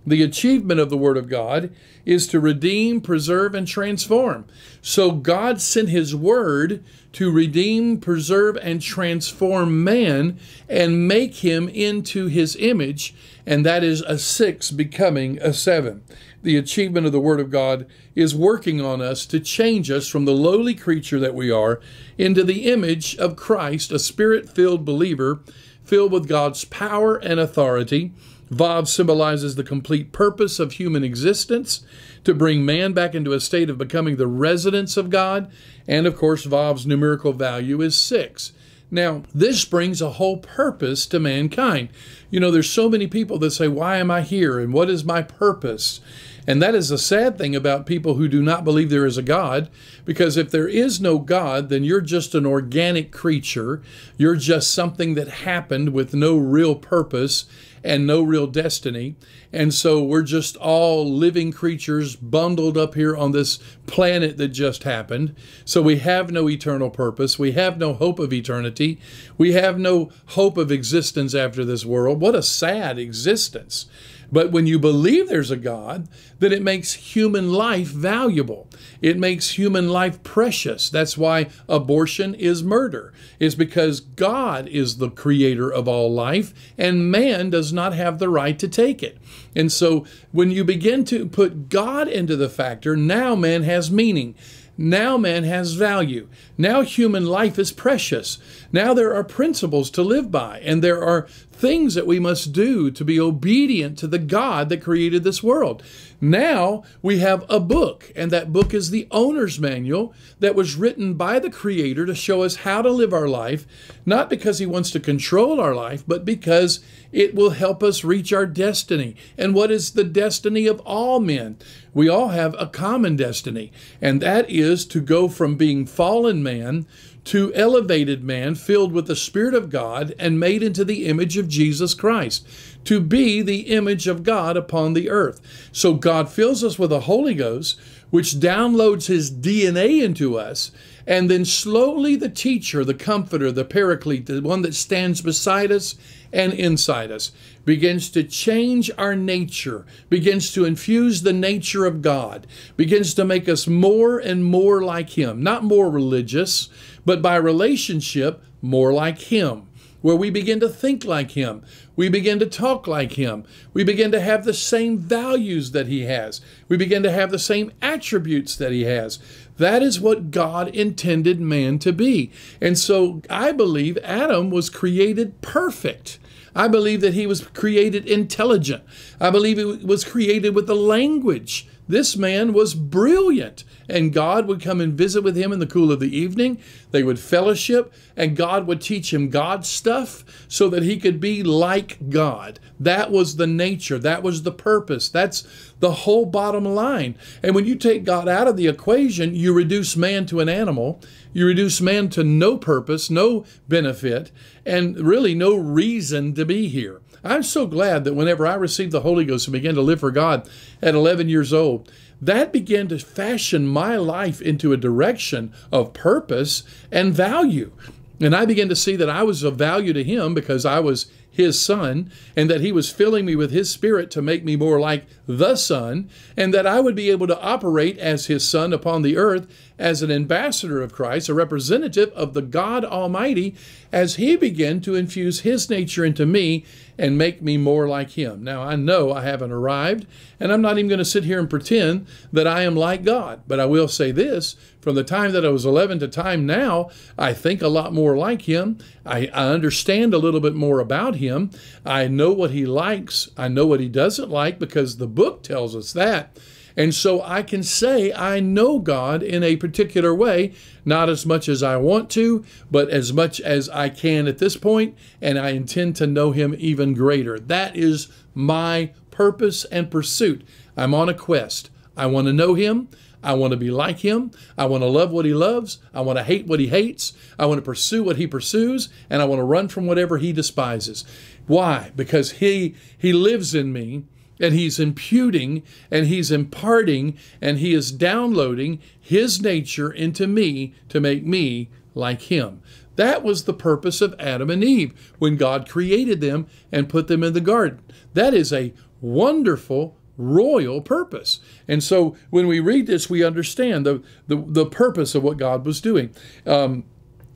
The 0.06 0.24
achievement 0.24 0.80
of 0.80 0.89
the 0.89 0.98
Word 0.98 1.18
of 1.18 1.30
God 1.30 1.71
is 2.06 2.25
to 2.27 2.39
redeem, 2.39 3.01
preserve, 3.01 3.53
and 3.53 3.68
transform. 3.68 4.45
So 4.81 5.12
God 5.12 5.62
sent 5.62 5.89
His 5.89 6.15
Word 6.15 6.83
to 7.13 7.31
redeem, 7.31 8.00
preserve, 8.00 8.57
and 8.62 8.81
transform 8.81 9.83
man 9.83 10.39
and 10.68 11.07
make 11.07 11.36
him 11.36 11.69
into 11.69 12.27
His 12.27 12.56
image, 12.56 13.13
and 13.45 13.65
that 13.65 13.83
is 13.83 14.01
a 14.01 14.18
six 14.18 14.71
becoming 14.71 15.38
a 15.39 15.53
seven 15.53 16.01
the 16.44 16.57
achievement 16.57 17.06
of 17.06 17.12
the 17.12 17.19
Word 17.19 17.39
of 17.39 17.51
God 17.51 17.86
is 18.15 18.36
working 18.36 18.81
on 18.81 19.01
us 19.01 19.25
to 19.27 19.39
change 19.39 19.92
us 19.92 20.07
from 20.07 20.25
the 20.25 20.33
lowly 20.33 20.74
creature 20.74 21.19
that 21.19 21.36
we 21.36 21.51
are 21.51 21.80
into 22.18 22.44
the 22.44 22.71
image 22.71 23.15
of 23.18 23.36
Christ, 23.36 23.92
a 23.92 24.00
spirit 24.00 24.50
filled 24.50 24.86
believer 24.86 25.42
filled 25.83 26.12
with 26.12 26.27
God's 26.27 26.65
power 26.65 27.15
and 27.15 27.39
authority. 27.39 28.12
Vav 28.51 28.88
symbolizes 28.88 29.56
the 29.56 29.63
complete 29.63 30.12
purpose 30.12 30.59
of 30.59 30.74
human 30.74 31.03
existence 31.03 31.86
to 32.24 32.33
bring 32.33 32.65
man 32.65 32.94
back 32.94 33.15
into 33.15 33.33
a 33.33 33.39
state 33.39 33.69
of 33.69 33.77
becoming 33.77 34.18
the 34.18 34.27
residence 34.27 34.98
of 34.98 35.09
God. 35.09 35.50
And 35.88 36.06
of 36.06 36.18
course, 36.18 36.45
Vav's 36.45 36.86
numerical 36.86 37.34
value 37.34 37.81
is 37.81 37.98
six. 37.98 38.51
Now, 38.93 39.24
this 39.34 39.63
brings 39.63 40.01
a 40.01 40.12
whole 40.12 40.38
purpose 40.38 41.05
to 41.08 41.20
mankind. 41.20 41.89
You 42.29 42.41
know, 42.41 42.51
there's 42.51 42.70
so 42.70 42.89
many 42.89 43.08
people 43.08 43.39
that 43.39 43.51
say, 43.51 43.70
Why 43.70 43.98
am 43.98 44.12
I 44.12 44.22
here? 44.22 44.60
And 44.60 44.74
what 44.74 44.89
is 44.89 45.05
my 45.05 45.22
purpose? 45.22 46.01
And 46.48 46.62
that 46.62 46.74
is 46.74 46.89
a 46.89 46.98
sad 46.98 47.38
thing 47.38 47.55
about 47.55 47.86
people 47.86 48.15
who 48.15 48.27
do 48.27 48.41
not 48.41 48.63
believe 48.63 48.89
there 48.89 49.05
is 49.05 49.17
a 49.17 49.24
God, 49.24 49.69
because 50.05 50.38
if 50.38 50.50
there 50.50 50.67
is 50.67 51.00
no 51.00 51.19
God, 51.19 51.69
then 51.69 51.83
you're 51.83 52.01
just 52.01 52.33
an 52.33 52.45
organic 52.45 53.12
creature. 53.12 53.81
You're 54.17 54.36
just 54.36 54.74
something 54.74 55.13
that 55.15 55.27
happened 55.27 55.93
with 55.93 56.13
no 56.13 56.38
real 56.38 56.75
purpose 56.75 57.45
and 57.83 58.05
no 58.05 58.21
real 58.21 58.48
destiny. 58.48 59.15
And 59.51 59.74
so 59.74 60.03
we're 60.03 60.21
just 60.21 60.55
all 60.57 61.12
living 61.12 61.51
creatures 61.51 62.15
bundled 62.15 62.77
up 62.77 62.95
here 62.95 63.15
on 63.17 63.31
this 63.31 63.57
planet 63.88 64.38
that 64.38 64.50
just 64.50 64.83
happened. 64.83 65.36
So 65.65 65.81
we 65.81 65.98
have 65.98 66.31
no 66.31 66.48
eternal 66.48 66.89
purpose. 66.89 67.39
We 67.39 67.53
have 67.53 67.77
no 67.77 67.93
hope 67.93 68.19
of 68.19 68.31
eternity. 68.31 69.00
We 69.38 69.53
have 69.53 69.79
no 69.79 70.12
hope 70.27 70.57
of 70.57 70.71
existence 70.71 71.33
after 71.33 71.65
this 71.65 71.86
world. 71.86 72.21
What 72.21 72.36
a 72.36 72.43
sad 72.43 72.98
existence. 72.98 73.88
But 74.31 74.51
when 74.51 74.65
you 74.65 74.79
believe 74.79 75.27
there's 75.27 75.51
a 75.51 75.57
God, 75.57 76.07
then 76.39 76.51
it 76.51 76.61
makes 76.61 76.93
human 76.93 77.51
life 77.51 77.89
valuable. 77.89 78.69
It 79.01 79.17
makes 79.17 79.51
human 79.51 79.89
life 79.89 80.23
precious. 80.23 80.89
That's 80.89 81.17
why 81.17 81.50
abortion 81.67 82.33
is 82.35 82.63
murder, 82.63 83.13
is 83.39 83.55
because 83.55 84.00
God 84.00 84.67
is 84.67 84.97
the 84.97 85.09
creator 85.09 85.69
of 85.71 85.88
all 85.88 86.13
life 86.13 86.53
and 86.77 87.11
man 87.11 87.50
does 87.50 87.73
not 87.73 87.93
have 87.93 88.19
the 88.19 88.29
right 88.29 88.57
to 88.59 88.67
take 88.67 89.03
it. 89.03 89.17
And 89.55 89.71
so 89.71 90.05
when 90.31 90.50
you 90.51 90.63
begin 90.63 91.03
to 91.05 91.27
put 91.27 91.67
God 91.69 92.07
into 92.07 92.35
the 92.35 92.50
factor, 92.50 92.95
now 92.95 93.35
man 93.35 93.63
has 93.63 93.91
meaning. 93.91 94.35
Now 94.81 95.15
man 95.15 95.43
has 95.43 95.73
value. 95.73 96.27
Now 96.57 96.81
human 96.81 97.27
life 97.27 97.59
is 97.59 97.71
precious. 97.71 98.39
Now 98.71 98.95
there 98.95 99.13
are 99.13 99.23
principles 99.23 99.91
to 99.91 100.01
live 100.01 100.31
by, 100.31 100.59
and 100.61 100.83
there 100.83 101.03
are 101.03 101.27
things 101.51 101.93
that 101.93 102.07
we 102.07 102.19
must 102.19 102.51
do 102.51 102.89
to 102.89 103.05
be 103.05 103.19
obedient 103.19 103.95
to 104.00 104.07
the 104.07 104.17
God 104.17 104.69
that 104.69 104.81
created 104.81 105.23
this 105.23 105.43
world. 105.43 105.83
Now 106.19 106.83
we 107.03 107.19
have 107.19 107.45
a 107.47 107.59
book, 107.59 108.11
and 108.15 108.31
that 108.31 108.51
book 108.51 108.73
is 108.73 108.89
the 108.89 109.07
owner's 109.11 109.59
manual 109.59 110.15
that 110.39 110.55
was 110.55 110.75
written 110.75 111.13
by 111.13 111.38
the 111.38 111.51
Creator 111.51 112.07
to 112.07 112.15
show 112.15 112.41
us 112.41 112.57
how 112.57 112.81
to 112.81 112.89
live 112.89 113.13
our 113.13 113.27
life, 113.27 113.67
not 114.05 114.29
because 114.29 114.57
He 114.57 114.65
wants 114.65 114.89
to 114.91 115.00
control 115.00 115.61
our 115.61 115.75
life, 115.75 116.03
but 116.07 116.25
because 116.25 116.79
it 117.11 117.35
will 117.35 117.51
help 117.51 117.83
us 117.83 118.03
reach 118.03 118.33
our 118.33 118.47
destiny. 118.47 119.15
And 119.38 119.53
what 119.53 119.69
is 119.69 119.91
the 119.91 120.03
destiny 120.03 120.65
of 120.65 120.79
all 120.81 121.19
men? 121.19 121.57
We 121.93 122.07
all 122.07 122.29
have 122.29 122.55
a 122.57 122.67
common 122.67 123.15
destiny, 123.15 123.71
and 124.01 124.21
that 124.21 124.50
is 124.50 124.86
to 124.88 125.01
go 125.01 125.27
from 125.27 125.55
being 125.55 125.86
fallen 125.86 126.41
man 126.41 126.86
to 127.25 127.53
elevated 127.53 128.24
man 128.24 128.55
filled 128.55 128.91
with 128.91 129.07
the 129.07 129.15
Spirit 129.15 129.53
of 129.53 129.69
God 129.69 130.15
and 130.17 130.39
made 130.39 130.63
into 130.63 130.83
the 130.83 131.05
image 131.05 131.38
of 131.38 131.48
Jesus 131.48 131.93
Christ, 131.93 132.48
to 132.86 133.00
be 133.00 133.41
the 133.41 133.62
image 133.62 134.07
of 134.07 134.24
God 134.24 134.57
upon 134.57 134.93
the 134.93 135.10
earth. 135.10 135.69
So 135.71 135.93
God 135.93 136.29
fills 136.29 136.63
us 136.63 136.79
with 136.79 136.89
the 136.89 137.01
Holy 137.01 137.36
Ghost, 137.36 137.79
which 138.10 138.33
downloads 138.33 139.07
his 139.07 139.31
DNA 139.31 140.01
into 140.03 140.38
us, 140.38 140.71
and 141.08 141.29
then 141.29 141.46
slowly 141.46 142.15
the 142.15 142.29
teacher, 142.29 142.84
the 142.84 142.93
comforter, 142.93 143.51
the 143.51 143.65
paraclete, 143.65 144.25
the 144.25 144.41
one 144.41 144.62
that 144.62 144.75
stands 144.75 145.22
beside 145.22 145.72
us 145.72 145.96
and 146.31 146.53
inside 146.53 147.12
us, 147.12 147.31
begins 147.65 148.10
to 148.10 148.24
change 148.24 148.89
our 148.98 149.15
nature, 149.15 149.86
begins 150.10 150.51
to 150.53 150.65
infuse 150.65 151.22
the 151.22 151.34
nature 151.34 151.86
of 151.86 152.01
God, 152.01 152.48
begins 152.77 153.13
to 153.15 153.25
make 153.25 153.50
us 153.50 153.67
more 153.67 154.20
and 154.20 154.46
more 154.46 154.81
like 154.81 155.17
Him. 155.17 155.43
Not 155.43 155.63
more 155.63 155.89
religious, 155.89 156.70
but 157.05 157.22
by 157.22 157.36
relationship, 157.36 158.43
more 158.62 158.93
like 158.93 159.20
Him 159.20 159.67
where 160.01 160.15
we 160.15 160.29
begin 160.29 160.60
to 160.60 160.70
think 160.70 161.05
like 161.05 161.31
Him. 161.31 161.63
We 161.96 162.10
begin 162.10 162.39
to 162.39 162.46
talk 162.46 162.88
like 162.88 163.13
Him. 163.13 163.46
We 163.74 163.84
begin 163.84 164.12
to 164.12 164.20
have 164.20 164.43
the 164.43 164.53
same 164.53 164.98
values 164.98 165.72
that 165.72 165.88
He 165.88 166.01
has. 166.01 166.41
We 166.67 166.77
begin 166.77 167.03
to 167.03 167.12
have 167.12 167.31
the 167.31 167.39
same 167.39 167.72
attributes 167.81 168.55
that 168.55 168.72
He 168.72 168.84
has. 168.84 169.20
That 169.58 169.84
is 169.84 170.00
what 170.00 170.31
God 170.31 170.70
intended 170.70 171.39
man 171.39 171.79
to 171.79 171.93
be. 171.93 172.31
And 172.60 172.77
so 172.77 173.22
I 173.29 173.51
believe 173.51 173.98
Adam 174.00 174.50
was 174.50 174.70
created 174.70 175.41
perfect. 175.41 176.20
I 176.55 176.67
believe 176.67 177.01
that 177.01 177.13
he 177.13 177.25
was 177.25 177.46
created 177.46 178.08
intelligent. 178.08 178.84
I 179.20 179.29
believe 179.29 179.58
he 179.58 179.65
was 179.65 180.03
created 180.03 180.55
with 180.55 180.70
a 180.70 180.75
language. 180.75 181.67
This 181.91 182.15
man 182.15 182.53
was 182.53 182.74
brilliant, 182.74 183.65
and 183.89 184.13
God 184.13 184.48
would 184.48 184.62
come 184.62 184.79
and 184.79 184.93
visit 184.93 185.25
with 185.25 185.36
him 185.36 185.51
in 185.51 185.60
the 185.60 185.67
cool 185.67 185.91
of 185.91 186.00
the 186.00 186.17
evening. 186.17 186.57
They 186.91 187.03
would 187.03 187.19
fellowship, 187.19 187.93
and 188.15 188.38
God 188.38 188.65
would 188.65 188.79
teach 188.79 189.13
him 189.13 189.29
God 189.29 189.65
stuff 189.65 190.24
so 190.48 190.69
that 190.69 190.83
he 190.83 190.98
could 190.98 191.19
be 191.19 191.43
like 191.43 192.10
God. 192.10 192.62
That 192.79 193.12
was 193.12 193.36
the 193.36 193.45
nature, 193.45 194.00
that 194.00 194.24
was 194.24 194.43
the 194.43 194.53
purpose, 194.53 195.10
that's 195.10 195.45
the 195.81 195.91
whole 195.91 196.25
bottom 196.25 196.63
line. 196.63 197.15
And 197.43 197.53
when 197.53 197.65
you 197.65 197.75
take 197.75 198.05
God 198.05 198.29
out 198.29 198.48
of 198.48 198.55
the 198.55 198.69
equation, 198.69 199.36
you 199.36 199.51
reduce 199.51 199.98
man 199.98 200.25
to 200.27 200.39
an 200.39 200.48
animal, 200.48 201.01
you 201.33 201.45
reduce 201.45 201.81
man 201.81 202.07
to 202.12 202.24
no 202.24 202.57
purpose, 202.57 203.10
no 203.10 203.43
benefit, 203.67 204.31
and 204.65 204.98
really 204.98 205.36
no 205.36 205.57
reason 205.57 206.33
to 206.36 206.45
be 206.45 206.69
here. 206.69 207.00
I'm 207.24 207.44
so 207.44 207.68
glad 207.68 208.04
that 208.04 208.16
whenever 208.16 208.48
I 208.48 208.56
received 208.56 208.92
the 208.92 209.01
Holy 209.01 209.25
Ghost 209.25 209.48
and 209.48 209.54
began 209.54 209.75
to 209.75 209.82
live 209.82 210.00
for 210.00 210.12
God 210.12 210.50
at 210.82 210.96
11 210.96 211.30
years 211.30 211.54
old, 211.54 211.92
that 212.22 212.51
began 212.54 212.88
to 212.90 213.00
fashion 213.00 213.68
my 213.68 213.96
life 213.96 214.42
into 214.42 214.74
a 214.74 214.78
direction 214.78 215.54
of 215.72 215.94
purpose 215.94 216.63
and 216.92 217.13
value. 217.13 217.72
And 218.20 218.36
I 218.36 218.46
began 218.46 218.70
to 218.70 218.75
see 218.75 218.96
that 218.96 219.10
I 219.10 219.24
was 219.24 219.44
of 219.44 219.56
value 219.56 219.94
to 219.94 220.04
Him 220.04 220.34
because 220.34 220.66
I 220.66 220.80
was 220.80 221.08
his 221.32 221.60
son, 221.60 222.12
and 222.36 222.50
that 222.50 222.62
he 222.62 222.72
was 222.72 222.92
filling 222.92 223.25
me 223.25 223.36
with 223.36 223.51
his 223.51 223.72
spirit 223.72 224.12
to 224.12 224.22
make 224.22 224.44
me 224.44 224.58
more 224.58 224.80
like 224.80 225.06
the 225.38 225.55
son, 225.55 226.09
and 226.35 226.53
that 226.53 226.67
I 226.67 226.79
would 226.79 226.95
be 226.95 227.09
able 227.09 227.27
to 227.27 227.41
operate 227.41 227.97
as 227.97 228.27
his 228.27 228.47
son 228.47 228.73
upon 228.73 229.01
the 229.01 229.17
earth 229.17 229.47
as 229.77 230.01
an 230.01 230.11
ambassador 230.11 230.81
of 230.81 230.93
Christ, 230.93 231.29
a 231.29 231.33
representative 231.33 232.11
of 232.13 232.33
the 232.33 232.41
God 232.41 232.85
Almighty, 232.85 233.55
as 233.91 234.15
he 234.15 234.35
began 234.35 234.79
to 234.81 234.95
infuse 234.95 235.41
his 235.41 235.69
nature 235.69 236.05
into 236.05 236.25
me 236.25 236.65
and 236.97 237.17
make 237.17 237.41
me 237.41 237.57
more 237.57 237.88
like 237.88 238.11
him. 238.11 238.43
Now, 238.43 238.61
I 238.61 238.75
know 238.75 239.11
I 239.11 239.23
haven't 239.23 239.51
arrived, 239.51 240.05
and 240.39 240.51
I'm 240.51 240.61
not 240.61 240.77
even 240.77 240.88
going 240.88 241.00
to 241.00 241.05
sit 241.05 241.23
here 241.23 241.39
and 241.39 241.50
pretend 241.50 242.05
that 242.31 242.45
I 242.45 242.61
am 242.61 242.75
like 242.75 243.03
God, 243.03 243.41
but 243.47 243.59
I 243.59 243.65
will 243.65 243.88
say 243.88 244.11
this 244.11 244.55
from 244.81 244.95
the 244.95 245.03
time 245.03 245.31
that 245.31 245.45
I 245.45 245.50
was 245.50 245.65
11 245.65 246.00
to 246.00 246.07
time 246.07 246.45
now, 246.45 246.89
I 247.17 247.33
think 247.33 247.61
a 247.61 247.67
lot 247.67 247.93
more 247.93 248.17
like 248.17 248.43
him. 248.43 248.79
I, 249.05 249.29
I 249.33 249.47
understand 249.47 250.13
a 250.13 250.17
little 250.17 250.39
bit 250.39 250.55
more 250.55 250.79
about 250.79 251.15
him. 251.15 251.51
I 251.85 252.07
know 252.07 252.31
what 252.31 252.51
he 252.51 252.65
likes. 252.65 253.29
I 253.38 253.47
know 253.47 253.67
what 253.67 253.79
he 253.79 253.88
doesn't 253.88 254.29
like 254.29 254.57
because 254.57 254.97
the 254.97 255.07
book 255.22 255.44
tells 255.44 255.75
us 255.75 255.94
that. 255.94 256.36
And 256.75 256.96
so 256.96 257.22
I 257.22 257.44
can 257.44 257.62
say 257.62 258.12
I 258.12 258.40
know 258.40 258.80
God 258.80 259.22
in 259.22 259.44
a 259.44 259.56
particular 259.56 260.16
way, 260.16 260.54
not 260.84 261.10
as 261.10 261.28
much 261.28 261.48
as 261.48 261.62
I 261.62 261.78
want 261.78 262.10
to, 262.12 262.44
but 262.72 262.90
as 262.90 263.13
much 263.13 263.40
as 263.40 263.70
I 263.70 263.90
can 263.90 264.25
at 264.25 264.40
this 264.40 264.58
point, 264.58 264.98
and 265.22 265.38
I 265.38 265.50
intend 265.50 265.96
to 265.98 266.08
know 266.08 266.32
Him 266.32 266.56
even 266.58 266.96
greater. 266.96 267.38
That 267.40 267.75
is 267.75 268.08
my 268.34 268.94
purpose 269.12 269.63
and 269.66 269.92
pursuit. 269.92 270.44
I'm 270.75 270.96
on 270.96 271.08
a 271.08 271.13
quest. 271.13 271.70
I 271.96 272.08
want 272.08 272.25
to 272.25 272.34
know 272.34 272.56
Him. 272.56 272.88
I 273.24 273.34
want 273.34 273.51
to 273.51 273.58
be 273.58 273.70
like 273.70 274.00
him. 274.00 274.32
I 274.58 274.66
want 274.66 274.82
to 274.82 274.88
love 274.88 275.12
what 275.12 275.25
he 275.25 275.34
loves. 275.36 275.78
I 275.94 276.01
want 276.01 276.18
to 276.18 276.24
hate 276.24 276.48
what 276.48 276.60
he 276.60 276.70
hates. 276.70 277.13
I 277.38 277.46
want 277.46 277.60
to 277.60 277.62
pursue 277.62 278.04
what 278.04 278.18
he 278.18 278.25
pursues, 278.25 278.90
and 279.12 279.22
I 279.22 279.25
want 279.25 279.38
to 279.38 279.44
run 279.44 279.68
from 279.68 279.86
whatever 279.86 280.18
he 280.18 280.34
despises. 280.34 281.06
Why? 281.46 281.92
Because 281.96 282.32
he 282.34 282.75
he 282.98 283.13
lives 283.13 283.54
in 283.54 283.72
me 283.72 284.06
and 284.41 284.53
he's 284.53 284.79
imputing 284.79 285.63
and 285.89 286.07
he's 286.07 286.31
imparting 286.31 287.17
and 287.39 287.60
he 287.60 287.74
is 287.74 287.91
downloading 287.91 288.79
his 289.00 289.41
nature 289.41 289.91
into 289.91 290.27
me 290.27 290.74
to 290.89 291.00
make 291.00 291.25
me 291.25 291.69
like 291.93 292.24
him. 292.24 292.62
That 292.95 293.24
was 293.24 293.43
the 293.43 293.53
purpose 293.53 294.01
of 294.01 294.15
Adam 294.19 294.50
and 294.50 294.63
Eve 294.63 295.13
when 295.19 295.38
God 295.38 295.69
created 295.69 296.19
them 296.19 296.48
and 296.71 296.89
put 296.89 297.07
them 297.07 297.24
in 297.24 297.33
the 297.33 297.41
garden. 297.41 297.81
That 298.13 298.33
is 298.33 298.51
a 298.51 298.74
wonderful 299.00 299.98
royal 300.17 300.81
purpose. 300.81 301.39
And 301.67 301.83
so 301.83 302.15
when 302.29 302.48
we 302.48 302.60
read 302.60 302.88
this, 302.88 303.10
we 303.10 303.24
understand 303.24 303.86
the, 303.86 304.03
the, 304.27 304.36
the 304.36 304.65
purpose 304.65 305.15
of 305.15 305.24
what 305.24 305.38
God 305.38 305.65
was 305.65 305.81
doing. 305.81 306.12
Um, 306.45 306.83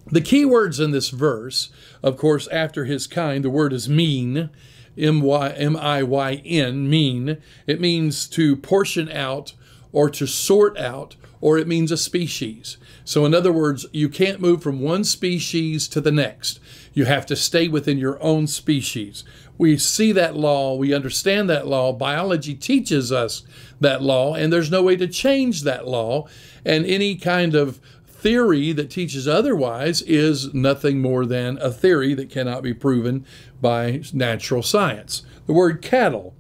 the 0.08 0.22
key 0.22 0.46
words 0.46 0.80
in 0.80 0.92
this 0.92 1.10
verse, 1.10 1.70
of 2.04 2.16
course, 2.18 2.48
after 2.50 2.86
his 2.86 3.08
kind, 3.08 3.44
the 3.44 3.50
word 3.50 3.74
is 3.74 3.90
mean, 3.90 4.52
M 4.98 5.22
Y 5.22 5.50
M 5.52 5.76
I 5.76 6.04
Y 6.04 6.42
N, 6.46 6.90
mean. 6.90 7.38
It 7.68 7.82
means 7.82 8.28
to 8.30 8.56
portion 8.56 9.10
out 9.12 9.54
or 9.92 10.10
to 10.10 10.26
sort 10.26 10.78
out, 10.78 11.16
or 11.40 11.58
it 11.58 11.68
means 11.68 11.92
a 11.92 11.98
species. 11.98 12.78
So, 13.06 13.26
in 13.26 13.34
other 13.34 13.52
words, 13.52 13.86
you 13.94 14.10
can't 14.10 14.42
move 14.42 14.62
from 14.62 14.82
one 14.82 15.04
species 15.04 15.88
to 15.90 16.02
the 16.02 16.12
next. 16.12 16.60
You 16.94 17.06
have 17.06 17.26
to 17.28 17.36
stay 17.36 17.68
within 17.68 17.98
your 17.98 18.22
own 18.22 18.48
species. 18.48 19.24
We 19.58 19.78
see 19.78 20.12
that 20.12 20.36
law, 20.36 20.76
we 20.76 20.94
understand 20.94 21.50
that 21.50 21.68
law. 21.68 21.94
Biology 21.94 22.56
teaches 22.56 23.12
us 23.12 23.44
that 23.80 24.02
law, 24.02 24.36
and 24.36 24.52
there's 24.52 24.72
no 24.72 24.84
way 24.84 24.96
to 24.98 25.08
change 25.08 25.62
that 25.62 25.88
law. 25.88 26.28
And 26.66 26.86
any 26.86 27.16
kind 27.16 27.56
of 27.56 27.80
theory 28.26 28.72
that 28.72 28.90
teaches 28.90 29.28
otherwise 29.28 30.02
is 30.02 30.52
nothing 30.52 31.00
more 31.00 31.28
than 31.28 31.60
a 31.60 31.72
theory 31.72 32.16
that 32.16 32.28
cannot 32.28 32.64
be 32.64 32.74
proven 32.74 33.24
by 33.62 34.02
natural 34.14 34.64
science. 34.64 35.22
The 35.46 35.54
word 35.54 35.84
cattle. 35.84 36.34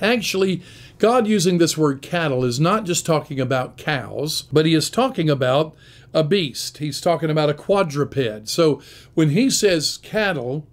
Actually, 0.00 0.62
God 0.96 1.26
using 1.26 1.58
this 1.58 1.76
word 1.76 2.00
cattle 2.00 2.42
is 2.42 2.58
not 2.58 2.86
just 2.86 3.04
talking 3.04 3.38
about 3.38 3.76
cows, 3.76 4.44
but 4.50 4.64
he 4.64 4.72
is 4.72 4.88
talking 4.88 5.28
about 5.28 5.76
a 6.14 6.24
beast. 6.24 6.78
He's 6.78 7.02
talking 7.02 7.28
about 7.28 7.50
a 7.50 7.54
quadruped. 7.54 8.48
So 8.48 8.80
when 9.12 9.28
he 9.28 9.50
says 9.50 9.98
cattle, 9.98 10.66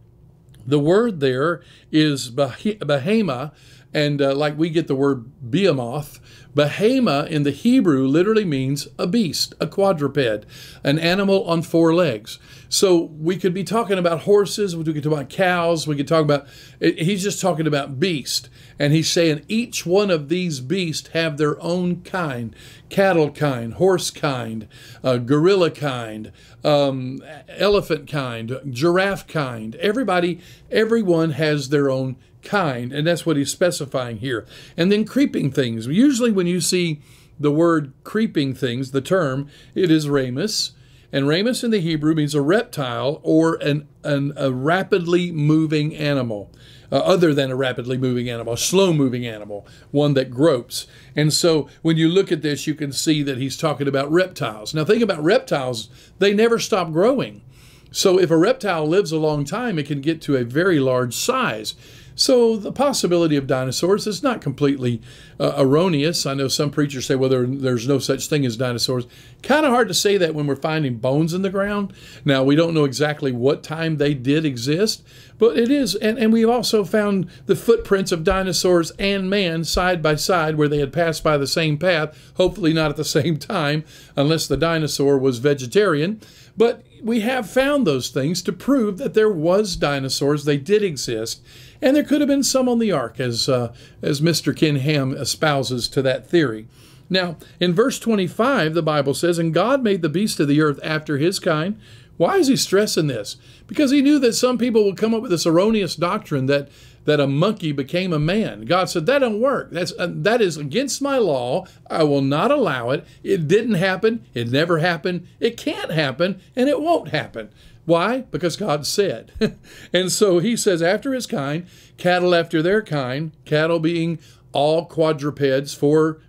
the 0.66 0.80
word 0.80 1.20
there 1.20 1.62
is 1.92 2.32
behema, 2.32 3.52
and 3.94 4.22
uh, 4.22 4.34
like 4.34 4.58
we 4.58 4.70
get 4.70 4.88
the 4.88 4.96
word 4.96 5.26
behemoth, 5.52 6.22
behema 6.55 7.27
in 7.27 7.43
the 7.43 7.51
Hebrew 7.51 8.08
literally 8.08 8.46
means 8.46 8.88
a 8.98 9.08
beast, 9.08 9.53
a 9.60 9.67
quadruped, 9.67 10.46
an 10.84 11.00
animal 11.00 11.43
on 11.46 11.62
four 11.62 11.93
legs. 11.93 12.39
So 12.70 13.03
we 13.20 13.38
could 13.38 13.53
be 13.53 13.63
talking 13.63 13.98
about 13.98 14.22
horses, 14.22 14.75
we 14.75 14.84
could 14.86 15.03
talk 15.03 15.12
about 15.12 15.29
cows, 15.29 15.88
we 15.88 15.96
could 15.96 16.08
talk 16.08 16.24
about, 16.24 16.48
he's 16.79 17.24
just 17.24 17.41
talking 17.41 17.67
about 17.67 18.00
beast. 18.00 18.50
And 18.79 18.93
he's 18.93 19.10
saying 19.10 19.43
each 19.48 19.86
one 19.86 20.10
of 20.10 20.29
these 20.29 20.60
beasts 20.60 21.10
have 21.10 21.38
their 21.38 21.62
own 21.62 22.01
kind 22.01 22.55
cattle 22.89 23.31
kind, 23.31 23.74
horse 23.74 24.10
kind, 24.10 24.67
uh, 25.03 25.17
gorilla 25.17 25.72
kind, 25.72 26.31
um, 26.63 27.22
elephant 27.50 28.10
kind, 28.10 28.58
giraffe 28.70 29.27
kind. 29.27 29.75
Everybody, 29.75 30.39
everyone 30.70 31.31
has 31.31 31.70
their 31.70 31.89
own 31.89 32.15
kind, 32.44 32.92
and 32.94 33.06
that's 33.08 33.26
what 33.26 33.38
he's 33.38 33.52
specifying 33.52 34.18
here. 34.18 34.46
And 34.76 34.92
then 34.92 35.06
creeping 35.06 35.52
things. 35.52 35.88
Usually, 35.88 36.32
when 36.32 36.48
you 36.48 36.62
see 36.62 37.02
the 37.40 37.52
word 37.52 37.94
creeping 38.04 38.54
things, 38.54 38.92
the 38.92 39.02
term, 39.02 39.48
it 39.74 39.90
is 39.90 40.08
ramus 40.08 40.74
And 41.12 41.28
ramus 41.28 41.64
in 41.64 41.72
the 41.72 41.80
Hebrew 41.80 42.16
means 42.16 42.34
a 42.34 42.42
reptile 42.42 43.20
or 43.24 43.56
an, 43.56 43.88
an 44.04 44.34
a 44.38 44.52
rapidly 44.52 45.32
moving 45.32 45.96
animal. 45.96 46.52
Uh, 46.94 46.98
other 46.98 47.34
than 47.34 47.50
a 47.50 47.56
rapidly 47.56 47.98
moving 47.98 48.30
animal, 48.30 48.54
a 48.54 48.58
slow 48.58 48.92
moving 48.92 49.26
animal, 49.26 49.66
one 49.92 50.14
that 50.14 50.30
gropes. 50.30 50.88
And 51.16 51.32
so 51.32 51.70
when 51.82 51.96
you 51.96 52.10
look 52.10 52.34
at 52.34 52.42
this, 52.42 52.68
you 52.68 52.76
can 52.76 52.92
see 52.92 53.24
that 53.24 53.38
he's 53.38 53.56
talking 53.56 53.88
about 53.88 54.12
reptiles. 54.12 54.74
Now, 54.74 54.84
think 54.84 55.02
about 55.02 55.24
reptiles, 55.24 55.88
they 56.20 56.34
never 56.34 56.60
stop 56.60 56.92
growing. 56.92 57.44
So 57.92 58.20
if 58.20 58.30
a 58.30 58.38
reptile 58.38 58.86
lives 58.86 59.14
a 59.14 59.18
long 59.18 59.46
time, 59.46 59.80
it 59.80 59.88
can 59.88 60.02
get 60.02 60.22
to 60.24 60.36
a 60.36 60.44
very 60.44 60.82
large 60.82 61.14
size. 61.14 61.76
So 62.22 62.56
the 62.56 62.72
possibility 62.72 63.36
of 63.36 63.48
dinosaurs 63.48 64.06
is 64.06 64.22
not 64.22 64.42
completely 64.42 65.01
uh, 65.40 65.56
erroneous. 65.58 66.28
I 66.28 66.36
know 66.36 66.50
some 66.50 66.70
preachers 66.70 67.08
say, 67.08 67.16
well, 67.16 67.32
there, 67.32 67.48
there's 67.48 67.88
no 67.88 67.98
such 67.98 68.28
thing 68.28 68.46
as 68.46 68.56
dinosaurs. 68.56 69.08
Kind 69.42 69.66
of 69.66 69.72
hard 69.72 69.88
to 69.88 69.96
say 69.96 70.18
that 70.18 70.36
when 70.36 70.46
we're 70.46 70.56
finding 70.56 70.98
bones 70.98 71.34
in 71.34 71.42
the 71.42 71.50
ground. 71.50 71.94
Now, 72.24 72.44
we 72.44 72.56
don't 72.56 72.75
know 72.75 72.86
exactly 72.86 73.32
what 73.32 73.63
time 73.63 73.98
they 73.98 74.13
did 74.13 74.46
exist, 74.46 75.01
but 75.40 75.58
it 75.58 75.72
is. 75.72 75.96
And, 75.96 76.20
and 76.20 76.32
we've 76.32 76.48
also 76.48 76.84
found 76.84 77.28
the 77.48 77.56
footprints 77.56 78.12
of 78.12 78.24
dinosaurs 78.24 78.92
and 79.00 79.28
man 79.28 79.63
side 79.63 80.04
by 80.04 80.13
side 80.13 80.58
where 80.58 80.68
they 80.68 80.78
had 80.78 80.94
passed 80.94 81.24
by 81.24 81.38
the 81.38 81.48
same 81.48 81.80
path, 81.80 82.16
hopefully 82.36 82.72
not 82.72 82.92
at 82.92 82.98
the 82.98 83.04
same 83.22 83.38
time, 83.38 83.84
unless 84.16 84.46
the 84.46 84.58
dinosaur 84.58 85.18
was 85.18 85.40
vegetarian. 85.40 86.22
But 86.56 86.84
we 87.01 87.22
have 87.22 87.50
found 87.50 87.88
those 87.88 88.10
things 88.10 88.44
to 88.44 88.54
prove 88.54 89.00
that 89.00 89.16
there 89.16 89.32
was 89.32 89.75
dinosaurs. 89.75 90.46
They 90.46 90.58
did 90.58 90.84
exist 90.84 91.42
and 91.82 91.96
there 91.96 92.04
could 92.04 92.22
have 92.22 92.28
been 92.28 92.44
some 92.44 92.70
on 92.70 92.80
the 92.80 92.92
ark, 92.92 93.20
as, 93.20 93.50
uh, 93.50 93.74
as 94.02 94.22
Mr. 94.22 94.56
Ken 94.56 94.78
Ham 94.78 95.14
espouses 95.14 95.88
to 95.90 96.02
that 96.02 96.28
theory. 96.28 96.68
Now, 97.10 97.36
in 97.60 97.74
verse 97.74 98.00
25, 98.00 98.74
the 98.74 98.82
Bible 98.82 99.14
says, 99.14 99.38
And 99.38 99.54
God 99.54 99.84
made 99.84 100.02
the 100.02 100.10
beast 100.10 100.40
of 100.40 100.48
the 100.48 100.62
earth 100.62 100.80
after 100.82 101.18
his 101.18 101.40
kind. 101.40 101.80
Why 102.18 102.38
is 102.38 102.48
he 102.48 102.56
stressing 102.56 103.08
this? 103.08 103.36
Because 103.68 103.92
he 103.92 104.02
knew 104.02 104.20
that 104.20 104.34
some 104.34 104.58
people 104.58 104.86
would 104.86 104.98
come 104.98 105.14
up 105.14 105.22
with 105.22 105.32
this 105.32 105.46
erroneous 105.46 105.96
doctrine 105.96 106.46
that, 106.46 106.70
that 107.05 107.20
a 107.20 107.27
monkey 107.27 107.72
became 107.72 108.13
a 108.13 108.20
man. 108.20 108.62
God 108.62 108.89
said, 108.89 109.05
That 109.05 109.20
don't 109.20 109.41
work. 109.41 109.72
That's, 109.72 109.93
uh, 109.98 110.08
that 110.10 110.41
is 110.41 110.58
against 110.58 111.01
my 111.01 111.17
law. 111.17 111.65
I 111.89 112.03
will 112.03 112.22
not 112.22 112.51
allow 112.51 112.91
it. 112.91 113.05
It 113.24 113.48
didn't 113.48 113.75
happen. 113.75 114.25
It 114.34 114.51
never 114.51 114.79
happened. 114.79 115.27
It 115.39 115.58
can't 115.58 115.91
happen. 115.91 116.41
And 116.55 116.70
it 116.70 116.81
won't 116.81 117.10
happen. 117.10 117.50
Why? 117.86 118.22
Because 118.22 118.55
God 118.55 118.86
said. 118.86 119.31
and 119.93 120.12
so 120.12 120.39
he 120.39 120.55
says, 120.55 120.81
after 120.81 121.13
his 121.13 121.25
kind, 121.25 121.65
cattle 121.98 122.36
after 122.36 122.62
their 122.62 122.81
kind, 122.81 123.31
cattle 123.46 123.79
being 123.79 124.20
all 124.51 124.86
quadrupeds, 124.86 125.74
four 125.74 126.20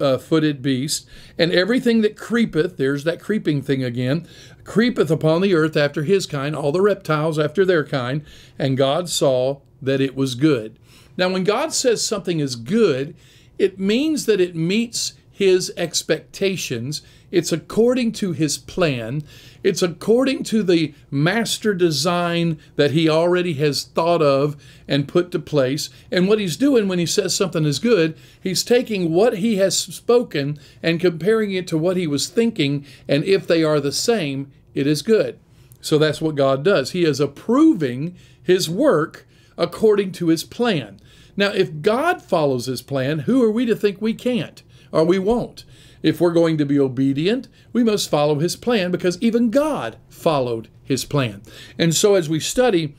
uh, 0.00 0.18
footed 0.18 0.62
beasts, 0.62 1.06
and 1.38 1.52
everything 1.52 2.00
that 2.02 2.16
creepeth, 2.16 2.76
there's 2.76 3.04
that 3.04 3.20
creeping 3.20 3.62
thing 3.62 3.84
again, 3.84 4.26
creepeth 4.64 5.10
upon 5.10 5.42
the 5.42 5.54
earth 5.54 5.76
after 5.76 6.02
his 6.02 6.26
kind, 6.26 6.56
all 6.56 6.72
the 6.72 6.80
reptiles 6.80 7.38
after 7.38 7.64
their 7.64 7.84
kind, 7.84 8.24
and 8.58 8.76
God 8.76 9.08
saw 9.08 9.60
that 9.82 10.00
it 10.00 10.16
was 10.16 10.34
good. 10.34 10.78
Now, 11.16 11.28
when 11.30 11.44
God 11.44 11.72
says 11.72 12.04
something 12.04 12.40
is 12.40 12.56
good, 12.56 13.14
it 13.58 13.78
means 13.78 14.26
that 14.26 14.40
it 14.40 14.54
meets 14.54 15.14
his 15.30 15.72
expectations. 15.76 17.02
It's 17.30 17.52
according 17.52 18.12
to 18.12 18.32
his 18.32 18.56
plan. 18.56 19.22
It's 19.62 19.82
according 19.82 20.44
to 20.44 20.62
the 20.62 20.94
master 21.10 21.74
design 21.74 22.58
that 22.76 22.92
he 22.92 23.08
already 23.08 23.54
has 23.54 23.84
thought 23.84 24.22
of 24.22 24.56
and 24.88 25.08
put 25.08 25.30
to 25.32 25.38
place. 25.38 25.90
And 26.10 26.28
what 26.28 26.38
he's 26.38 26.56
doing 26.56 26.88
when 26.88 26.98
he 26.98 27.06
says 27.06 27.34
something 27.34 27.64
is 27.64 27.78
good, 27.78 28.16
he's 28.40 28.64
taking 28.64 29.12
what 29.12 29.38
he 29.38 29.56
has 29.56 29.76
spoken 29.76 30.58
and 30.82 31.00
comparing 31.00 31.52
it 31.52 31.66
to 31.68 31.76
what 31.76 31.96
he 31.96 32.06
was 32.06 32.28
thinking. 32.28 32.86
And 33.06 33.24
if 33.24 33.46
they 33.46 33.62
are 33.62 33.80
the 33.80 33.92
same, 33.92 34.50
it 34.74 34.86
is 34.86 35.02
good. 35.02 35.38
So 35.80 35.98
that's 35.98 36.20
what 36.20 36.34
God 36.34 36.64
does. 36.64 36.92
He 36.92 37.04
is 37.04 37.20
approving 37.20 38.16
his 38.42 38.70
work 38.70 39.25
according 39.58 40.12
to 40.12 40.28
his 40.28 40.44
plan. 40.44 41.00
Now, 41.36 41.52
if 41.52 41.82
God 41.82 42.22
follows 42.22 42.66
his 42.66 42.82
plan, 42.82 43.20
who 43.20 43.42
are 43.42 43.50
we 43.50 43.66
to 43.66 43.76
think 43.76 44.00
we 44.00 44.14
can't? 44.14 44.62
or 44.92 45.04
we 45.04 45.18
won't. 45.18 45.64
If 46.02 46.20
we're 46.20 46.32
going 46.32 46.58
to 46.58 46.66
be 46.66 46.78
obedient, 46.78 47.48
we 47.72 47.82
must 47.82 48.10
follow 48.10 48.38
his 48.38 48.56
plan 48.56 48.90
because 48.90 49.20
even 49.20 49.50
God 49.50 49.96
followed 50.08 50.68
his 50.82 51.04
plan. 51.04 51.42
And 51.78 51.94
so 51.94 52.14
as 52.14 52.28
we 52.28 52.40
study, 52.40 52.94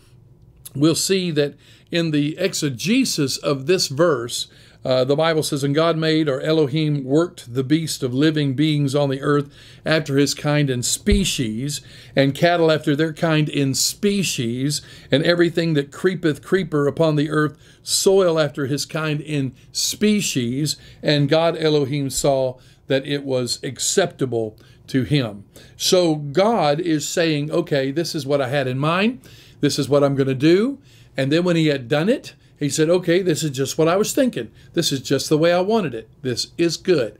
we'll 0.76 0.96
see 0.96 1.32
that 1.32 1.56
in 1.90 2.12
the 2.12 2.38
exegesis 2.38 3.38
of 3.38 3.66
this 3.66 3.88
verse, 3.88 4.48
uh, 4.86 5.04
the 5.04 5.16
Bible 5.16 5.44
says, 5.44 5.64
And 5.64 5.76
God 5.76 5.98
made, 5.98 6.30
or 6.30 6.42
Elohim 6.42 7.04
worked 7.04 7.54
the 7.54 7.64
beast 7.64 8.04
of 8.04 8.14
living 8.14 8.54
beings 8.54 8.96
on 8.96 9.10
the 9.10 9.22
earth 9.22 9.54
after 9.86 10.18
his 10.18 10.34
kind 10.34 10.70
and 10.70 10.86
species, 10.86 11.82
and 12.16 12.36
cattle 12.36 12.72
after 12.72 12.96
their 12.96 13.14
kind 13.14 13.50
in 13.50 13.74
species, 13.74 14.82
and 15.12 15.24
everything 15.24 15.74
that 15.74 15.92
creepeth 15.92 16.42
creeper 16.42 16.88
upon 16.88 17.16
the 17.16 17.30
earth, 17.30 17.58
soil 17.84 18.40
after 18.40 18.68
his 18.68 18.86
kind 18.86 19.22
in 19.22 19.54
species. 19.72 20.78
And 21.02 21.30
God 21.30 21.58
Elohim 21.58 22.10
saw 22.10 22.58
that 22.88 23.06
it 23.06 23.24
was 23.24 23.62
acceptable 23.64 24.58
to 24.88 25.04
him. 25.04 25.44
So 25.76 26.16
God 26.16 26.80
is 26.80 27.08
saying, 27.08 27.52
Okay, 27.52 27.92
this 27.92 28.16
is 28.16 28.26
what 28.26 28.42
I 28.42 28.48
had 28.48 28.68
in 28.68 28.78
mind, 28.78 29.22
this 29.60 29.78
is 29.78 29.90
what 29.90 30.04
I'm 30.04 30.16
going 30.16 30.28
to 30.28 30.36
do. 30.36 30.80
And 31.16 31.32
then 31.32 31.44
when 31.44 31.56
he 31.56 31.68
had 31.68 31.88
done 31.88 32.10
it, 32.10 32.36
he 32.60 32.70
said, 32.70 32.90
okay, 32.90 33.22
this 33.22 33.44
is 33.44 33.52
just 33.52 33.78
what 33.78 33.88
I 33.88 33.98
was 33.98 34.14
thinking. 34.14 34.52
This 34.74 34.92
is 34.92 35.02
just 35.02 35.30
the 35.30 35.38
way 35.38 35.54
I 35.54 35.62
wanted 35.62 35.94
it. 35.94 36.10
This 36.22 36.48
is 36.58 36.78
good. 36.78 37.18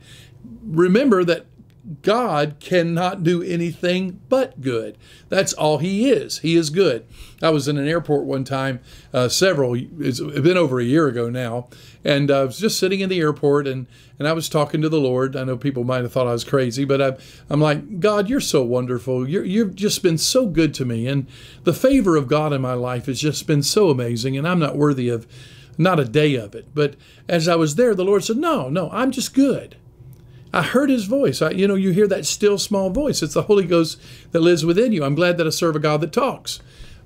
Remember 0.64 1.24
that 1.24 1.46
God 2.02 2.56
cannot 2.60 3.22
do 3.22 3.42
anything 3.42 4.20
but 4.28 4.60
good. 4.60 4.98
That's 5.28 5.52
all 5.52 5.78
He 5.78 6.10
is. 6.10 6.38
He 6.38 6.54
is 6.54 6.70
good. 6.70 7.06
I 7.42 7.50
was 7.50 7.68
in 7.68 7.78
an 7.78 7.88
airport 7.88 8.24
one 8.24 8.44
time, 8.44 8.80
uh, 9.12 9.28
several, 9.28 9.74
it's 9.74 10.20
been 10.20 10.56
over 10.56 10.80
a 10.80 10.84
year 10.84 11.06
ago 11.06 11.30
now, 11.30 11.68
and 12.04 12.30
I 12.30 12.44
was 12.44 12.58
just 12.58 12.78
sitting 12.78 13.00
in 13.00 13.08
the 13.08 13.20
airport 13.20 13.66
and, 13.66 13.86
and 14.18 14.28
I 14.28 14.32
was 14.32 14.48
talking 14.48 14.82
to 14.82 14.88
the 14.88 15.00
Lord. 15.00 15.36
I 15.36 15.44
know 15.44 15.56
people 15.56 15.84
might 15.84 16.02
have 16.02 16.12
thought 16.12 16.26
I 16.26 16.32
was 16.32 16.44
crazy, 16.44 16.84
but 16.84 17.00
I, 17.00 17.16
I'm 17.48 17.60
like, 17.60 18.00
God, 18.00 18.28
you're 18.28 18.40
so 18.40 18.62
wonderful. 18.62 19.28
You're, 19.28 19.44
you've 19.44 19.74
just 19.74 20.02
been 20.02 20.18
so 20.18 20.46
good 20.46 20.74
to 20.74 20.84
me. 20.84 21.06
And 21.06 21.26
the 21.64 21.72
favor 21.72 22.16
of 22.16 22.28
God 22.28 22.52
in 22.52 22.60
my 22.60 22.74
life 22.74 23.06
has 23.06 23.20
just 23.20 23.46
been 23.46 23.62
so 23.62 23.90
amazing, 23.90 24.36
and 24.36 24.46
I'm 24.46 24.58
not 24.58 24.76
worthy 24.76 25.08
of 25.08 25.26
not 25.78 26.00
a 26.00 26.04
day 26.04 26.34
of 26.34 26.54
it. 26.54 26.74
But 26.74 26.96
as 27.28 27.48
I 27.48 27.54
was 27.54 27.76
there, 27.76 27.94
the 27.94 28.04
Lord 28.04 28.24
said, 28.24 28.36
No, 28.36 28.68
no, 28.68 28.90
I'm 28.90 29.12
just 29.12 29.32
good. 29.32 29.76
I 30.52 30.62
heard 30.62 30.90
his 30.90 31.04
voice. 31.04 31.42
I, 31.42 31.50
you 31.50 31.68
know, 31.68 31.74
you 31.74 31.90
hear 31.90 32.06
that 32.08 32.26
still 32.26 32.58
small 32.58 32.90
voice. 32.90 33.22
It's 33.22 33.34
the 33.34 33.42
Holy 33.42 33.66
Ghost 33.66 34.00
that 34.32 34.40
lives 34.40 34.64
within 34.64 34.92
you. 34.92 35.04
I'm 35.04 35.14
glad 35.14 35.36
that 35.38 35.46
I 35.46 35.50
serve 35.50 35.76
a 35.76 35.80
God 35.80 36.00
that 36.00 36.12
talks. 36.12 36.60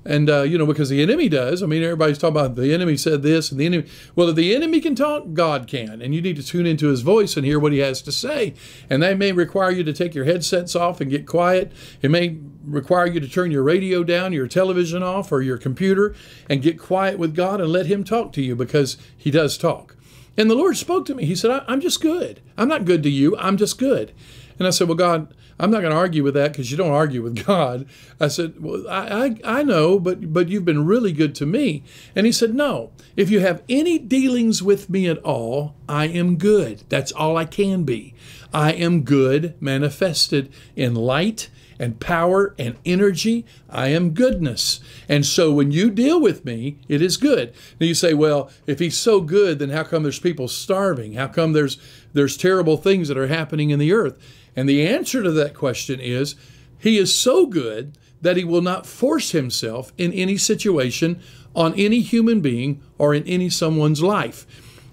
And, 0.05 0.29
uh, 0.29 0.43
you 0.43 0.59
know, 0.59 0.67
because 0.67 0.89
the 0.89 1.01
enemy 1.01 1.29
does. 1.29 1.63
I 1.63 1.67
mean, 1.67 1.83
everybody's 1.83 2.19
talking 2.19 2.37
about 2.37 2.57
the 2.57 2.75
enemy 2.75 2.97
said 2.97 3.23
this 3.23 3.53
and 3.53 3.61
the 3.61 3.67
enemy. 3.67 3.89
Well, 4.17 4.29
if 4.29 4.35
the 4.35 4.55
enemy 4.55 4.81
can 4.81 4.97
talk, 4.97 5.33
God 5.33 5.69
can. 5.69 6.03
And 6.03 6.13
you 6.15 6.21
need 6.21 6.37
to 6.37 6.43
tune 6.43 6.67
into 6.67 6.89
his 6.89 7.03
voice 7.03 7.37
and 7.37 7.47
hear 7.47 7.61
what 7.61 7.73
he 7.73 7.79
has 7.79 8.03
to 8.03 8.13
say. 8.13 8.55
And 8.91 9.03
that 9.03 9.17
may 9.17 9.31
require 9.31 9.71
you 9.71 9.85
to 9.85 9.93
take 9.93 10.15
your 10.15 10.25
headsets 10.25 10.75
off 10.75 11.01
and 11.01 11.11
get 11.11 11.27
quiet. 11.27 11.71
It 12.01 12.11
may 12.11 12.39
require 12.65 13.07
you 13.07 13.21
to 13.21 13.29
turn 13.29 13.53
your 13.53 13.63
radio 13.63 14.03
down, 14.03 14.33
your 14.33 14.49
television 14.49 15.03
off, 15.05 15.31
or 15.31 15.41
your 15.41 15.59
computer 15.59 16.15
and 16.49 16.63
get 16.63 16.81
quiet 16.81 17.19
with 17.19 17.35
God 17.35 17.61
and 17.61 17.71
let 17.71 17.87
him 17.87 18.03
talk 18.03 18.33
to 18.33 18.43
you 18.43 18.57
because 18.57 18.99
he 19.17 19.31
does 19.31 19.57
talk. 19.57 19.92
And 20.37 20.51
the 20.51 20.55
Lord 20.55 20.77
spoke 20.77 21.07
to 21.07 21.15
me. 21.15 21.25
He 21.25 21.35
said, 21.35 21.65
I'm 21.69 21.81
just 21.81 22.01
good. 22.01 22.41
I'm 22.57 22.69
not 22.69 22.85
good 22.85 23.03
to 23.03 23.11
you. 23.11 23.37
I'm 23.37 23.57
just 23.57 23.79
good. 23.79 24.13
And 24.59 24.67
I 24.67 24.71
said, 24.71 24.89
Well, 24.89 24.97
God, 24.97 25.35
I'm 25.59 25.71
not 25.71 25.81
going 25.81 25.93
to 25.93 25.99
argue 25.99 26.23
with 26.23 26.35
that 26.35 26.53
because 26.53 26.71
you 26.71 26.77
don't 26.77 26.91
argue 26.91 27.23
with 27.23 27.45
God. 27.47 27.87
I 28.21 28.29
said, 28.29 28.63
Well, 28.63 28.87
I, 28.89 29.37
I, 29.45 29.59
I 29.59 29.63
know, 29.63 29.99
but, 29.99 30.33
but 30.33 30.49
you've 30.49 30.65
been 30.65 30.87
really 30.87 31.13
good 31.13 31.35
to 31.37 31.47
me. 31.47 31.83
And 32.17 32.27
he 32.27 32.33
said, 32.33 32.55
No, 32.55 32.93
if 33.17 33.31
you 33.31 33.41
have 33.41 33.63
any 33.69 33.99
dealings 33.99 34.63
with 34.63 34.89
me 34.89 35.07
at 35.09 35.19
all, 35.19 35.75
I 35.89 36.07
am 36.07 36.37
good. 36.37 36.85
That's 36.89 37.13
all 37.13 37.37
I 37.37 37.45
can 37.45 37.85
be. 37.85 38.15
I 38.55 38.73
am 38.73 39.03
good 39.03 39.61
manifested 39.61 40.53
in 40.77 40.95
light 40.95 41.49
and 41.79 42.01
power 42.01 42.55
and 42.59 42.77
energy. 42.85 43.45
I 43.69 43.89
am 43.89 44.11
goodness. 44.11 44.81
And 45.09 45.25
so 45.27 45.53
when 45.53 45.71
you 45.71 45.91
deal 45.91 46.21
with 46.21 46.45
me, 46.45 46.79
it 46.89 47.03
is 47.03 47.17
good. 47.17 47.53
Now 47.81 47.87
you 47.87 47.95
say, 47.95 48.15
well, 48.15 48.51
if 48.67 48.79
he's 48.79 48.97
so 48.97 49.21
good, 49.21 49.59
then 49.59 49.71
how 49.71 49.85
come 49.85 50.03
there's 50.03 50.19
people 50.19 50.49
starving? 50.49 51.15
How 51.15 51.29
come 51.29 51.53
there's 51.53 51.79
there's 52.13 52.37
terrible 52.37 52.77
things 52.77 53.09
that 53.09 53.17
are 53.17 53.29
happening 53.29 53.71
in 53.71 53.79
the 53.79 53.93
earth? 53.93 54.19
And 54.55 54.69
the 54.69 54.87
answer 54.87 55.23
to 55.23 55.31
that 55.33 55.55
question 55.55 55.99
is 56.01 56.35
he 56.79 56.99
is 56.99 57.15
so 57.15 57.47
good 57.47 57.97
that 58.21 58.37
he 58.37 58.45
will 58.45 58.63
not 58.63 58.87
force 58.87 59.31
himself 59.33 59.93
in 59.99 60.13
any 60.13 60.37
situation 60.37 61.21
on 61.55 61.75
any 61.75 62.01
human 62.01 62.41
being 62.41 62.83
or 62.99 63.15
in 63.15 63.25
any 63.25 63.51
someone's 63.51 64.03
life. 64.03 64.47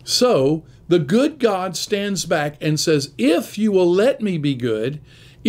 So 0.04 0.64
The 0.90 1.00
good 1.00 1.38
God 1.38 1.78
stands 1.78 2.26
back 2.26 2.56
and 2.60 2.80
says, 2.80 3.14
If 3.18 3.60
you 3.60 3.72
will 3.72 3.90
let 3.90 4.22
me 4.22 4.40
be 4.40 4.56
good, 4.56 5.00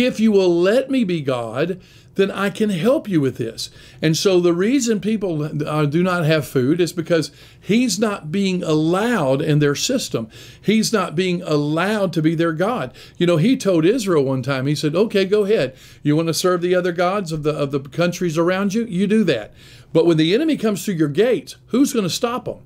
if 0.05 0.19
you 0.19 0.31
will 0.31 0.53
let 0.61 0.89
me 0.89 1.03
be 1.03 1.21
God, 1.21 1.79
then 2.15 2.29
I 2.29 2.49
can 2.49 2.69
help 2.69 3.07
you 3.07 3.21
with 3.21 3.37
this. 3.37 3.69
And 4.01 4.17
so 4.17 4.39
the 4.39 4.53
reason 4.53 4.99
people 4.99 5.65
uh, 5.65 5.85
do 5.85 6.03
not 6.03 6.25
have 6.25 6.45
food 6.45 6.81
is 6.81 6.91
because 6.91 7.31
he's 7.59 7.97
not 7.97 8.31
being 8.31 8.63
allowed 8.63 9.41
in 9.41 9.59
their 9.59 9.75
system. 9.75 10.29
He's 10.61 10.91
not 10.91 11.15
being 11.15 11.41
allowed 11.43 12.11
to 12.13 12.21
be 12.21 12.35
their 12.35 12.53
God. 12.53 12.93
You 13.17 13.27
know, 13.27 13.37
he 13.37 13.55
told 13.55 13.85
Israel 13.85 14.25
one 14.25 14.43
time, 14.43 14.67
he 14.67 14.75
said, 14.75 14.95
"Okay, 14.95 15.25
go 15.25 15.45
ahead. 15.45 15.75
You 16.03 16.15
want 16.15 16.27
to 16.27 16.33
serve 16.33 16.61
the 16.61 16.75
other 16.75 16.91
gods 16.91 17.31
of 17.31 17.43
the 17.43 17.53
of 17.53 17.71
the 17.71 17.79
countries 17.79 18.37
around 18.37 18.73
you? 18.73 18.85
You 18.85 19.07
do 19.07 19.23
that. 19.25 19.53
But 19.93 20.05
when 20.05 20.17
the 20.17 20.33
enemy 20.33 20.57
comes 20.57 20.83
through 20.83 20.95
your 20.95 21.09
gates, 21.09 21.55
who's 21.67 21.93
going 21.93 22.03
to 22.03 22.09
stop 22.09 22.45
them?" 22.45 22.59